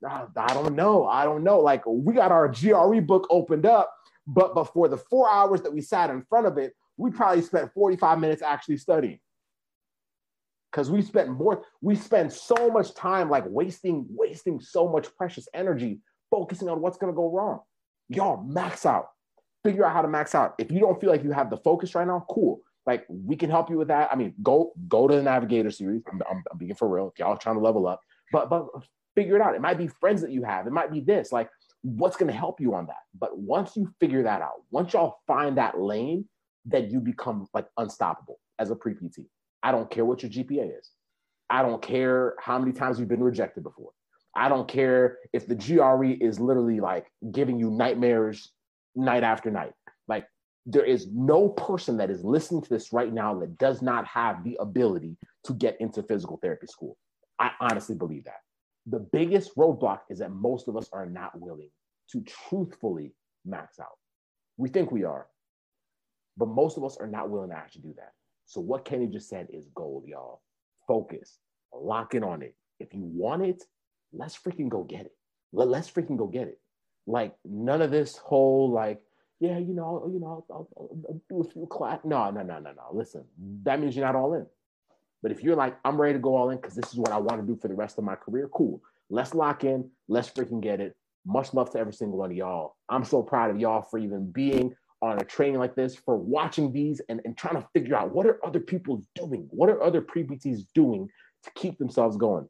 [0.05, 1.05] I don't know.
[1.05, 1.59] I don't know.
[1.59, 3.91] Like we got our GRE book opened up,
[4.27, 7.73] but for the four hours that we sat in front of it, we probably spent
[7.73, 9.19] 45 minutes actually studying.
[10.71, 15.47] Because we spent more, we spend so much time like wasting, wasting so much precious
[15.53, 15.99] energy
[16.31, 17.61] focusing on what's gonna go wrong.
[18.09, 19.09] Y'all max out.
[19.63, 20.55] Figure out how to max out.
[20.57, 22.61] If you don't feel like you have the focus right now, cool.
[22.85, 24.09] Like we can help you with that.
[24.11, 26.03] I mean, go go to the Navigator series.
[26.11, 27.07] I'm, I'm, I'm being for real.
[27.07, 28.01] If y'all trying to level up,
[28.31, 28.67] but but
[29.15, 29.55] figure it out.
[29.55, 30.67] It might be friends that you have.
[30.67, 31.31] It might be this.
[31.31, 31.49] Like
[31.85, 33.03] what's going to help you on that?
[33.17, 36.25] But once you figure that out, once y'all find that lane,
[36.65, 39.19] then you become like unstoppable as a pre PT.
[39.61, 40.89] I don't care what your GPA is.
[41.47, 43.91] I don't care how many times you've been rejected before.
[44.35, 48.51] I don't care if the GRE is literally like giving you nightmares
[48.95, 49.73] night after night.
[50.07, 50.25] Like
[50.65, 54.43] there is no person that is listening to this right now that does not have
[54.43, 56.97] the ability to get into physical therapy school.
[57.39, 58.41] I honestly believe that.
[58.87, 61.69] The biggest roadblock is that most of us are not willing
[62.11, 63.13] to truthfully
[63.45, 63.97] max out.
[64.57, 65.27] We think we are,
[66.37, 68.13] but most of us are not willing to actually do that.
[68.45, 70.41] So, what Kenny just said is gold, y'all.
[70.87, 71.39] Focus,
[71.73, 72.55] lock in on it.
[72.79, 73.63] If you want it,
[74.13, 75.15] let's freaking go get it.
[75.51, 76.59] Let's freaking go get it.
[77.07, 79.01] Like, none of this whole, like,
[79.39, 81.99] yeah, you know, you know, I'll, I'll, I'll do a few class.
[82.03, 82.89] No, no, no, no, no.
[82.93, 83.25] Listen,
[83.63, 84.45] that means you're not all in.
[85.21, 87.17] But if you're like, I'm ready to go all in because this is what I
[87.17, 88.81] want to do for the rest of my career, cool.
[89.09, 89.89] Let's lock in.
[90.07, 90.95] Let's freaking get it.
[91.25, 92.75] Much love to every single one of y'all.
[92.89, 96.71] I'm so proud of y'all for even being on a training like this, for watching
[96.71, 99.47] these and, and trying to figure out what are other people doing?
[99.51, 101.07] What are other pre-PTs doing
[101.43, 102.47] to keep themselves going?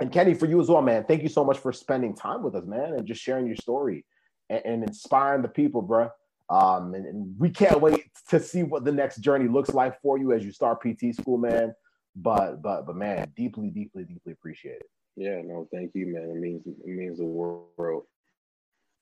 [0.00, 2.54] And Kenny, for you as well, man, thank you so much for spending time with
[2.54, 4.04] us, man, and just sharing your story
[4.48, 6.10] and, and inspiring the people, bro.
[6.48, 10.18] Um, and, and, we can't wait to see what the next journey looks like for
[10.18, 11.74] you as you start PT school, man.
[12.16, 14.90] But but but man, deeply, deeply, deeply appreciate it.
[15.20, 16.30] Yeah, no, thank you, man.
[16.30, 18.04] It means it means the world.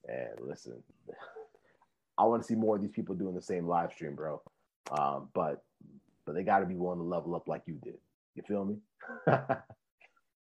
[0.08, 0.82] And listen,
[2.18, 4.42] I want to see more of these people doing the same live stream, bro.
[4.90, 5.62] Um, but
[6.26, 7.98] but they got to be willing to level up like you did.
[8.34, 8.78] You feel me?
[9.28, 9.46] All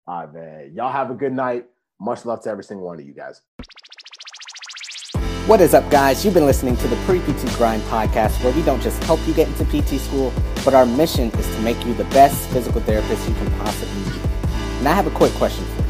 [0.07, 0.71] right, man.
[0.73, 1.67] Y'all have a good night.
[1.99, 3.43] Much love to every single one of you guys.
[5.45, 6.25] What is up, guys?
[6.25, 9.33] You've been listening to the Pre PT Grind podcast, where we don't just help you
[9.35, 10.33] get into PT school,
[10.65, 14.46] but our mission is to make you the best physical therapist you can possibly be.
[14.79, 15.87] And I have a quick question for you.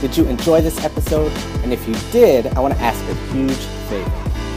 [0.00, 1.30] Did you enjoy this episode?
[1.62, 3.52] And if you did, I want to ask a huge
[3.88, 4.10] favor.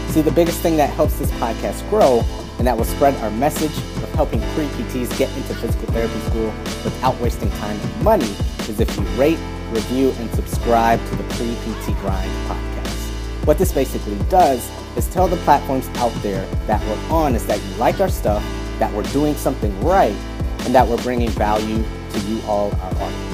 [0.07, 2.23] See, the biggest thing that helps this podcast grow
[2.57, 6.53] and that will spread our message of helping pre PTs get into physical therapy school
[6.83, 8.29] without wasting time and money
[8.69, 9.39] is if you rate,
[9.71, 13.45] review, and subscribe to the Pre PT Grind podcast.
[13.45, 17.61] What this basically does is tell the platforms out there that we're on is that
[17.61, 18.43] you like our stuff,
[18.79, 20.15] that we're doing something right,
[20.59, 23.32] and that we're bringing value to you all, our audience.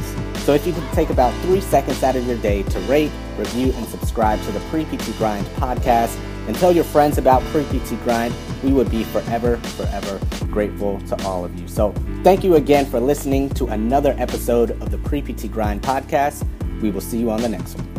[0.50, 3.72] So if you could take about three seconds out of your day to rate, review,
[3.72, 8.34] and subscribe to the Pre-PT Grind podcast and tell your friends about Pre-PT Grind,
[8.64, 11.68] we would be forever, forever grateful to all of you.
[11.68, 11.94] So
[12.24, 16.44] thank you again for listening to another episode of the Pre-PT Grind podcast.
[16.82, 17.99] We will see you on the next one.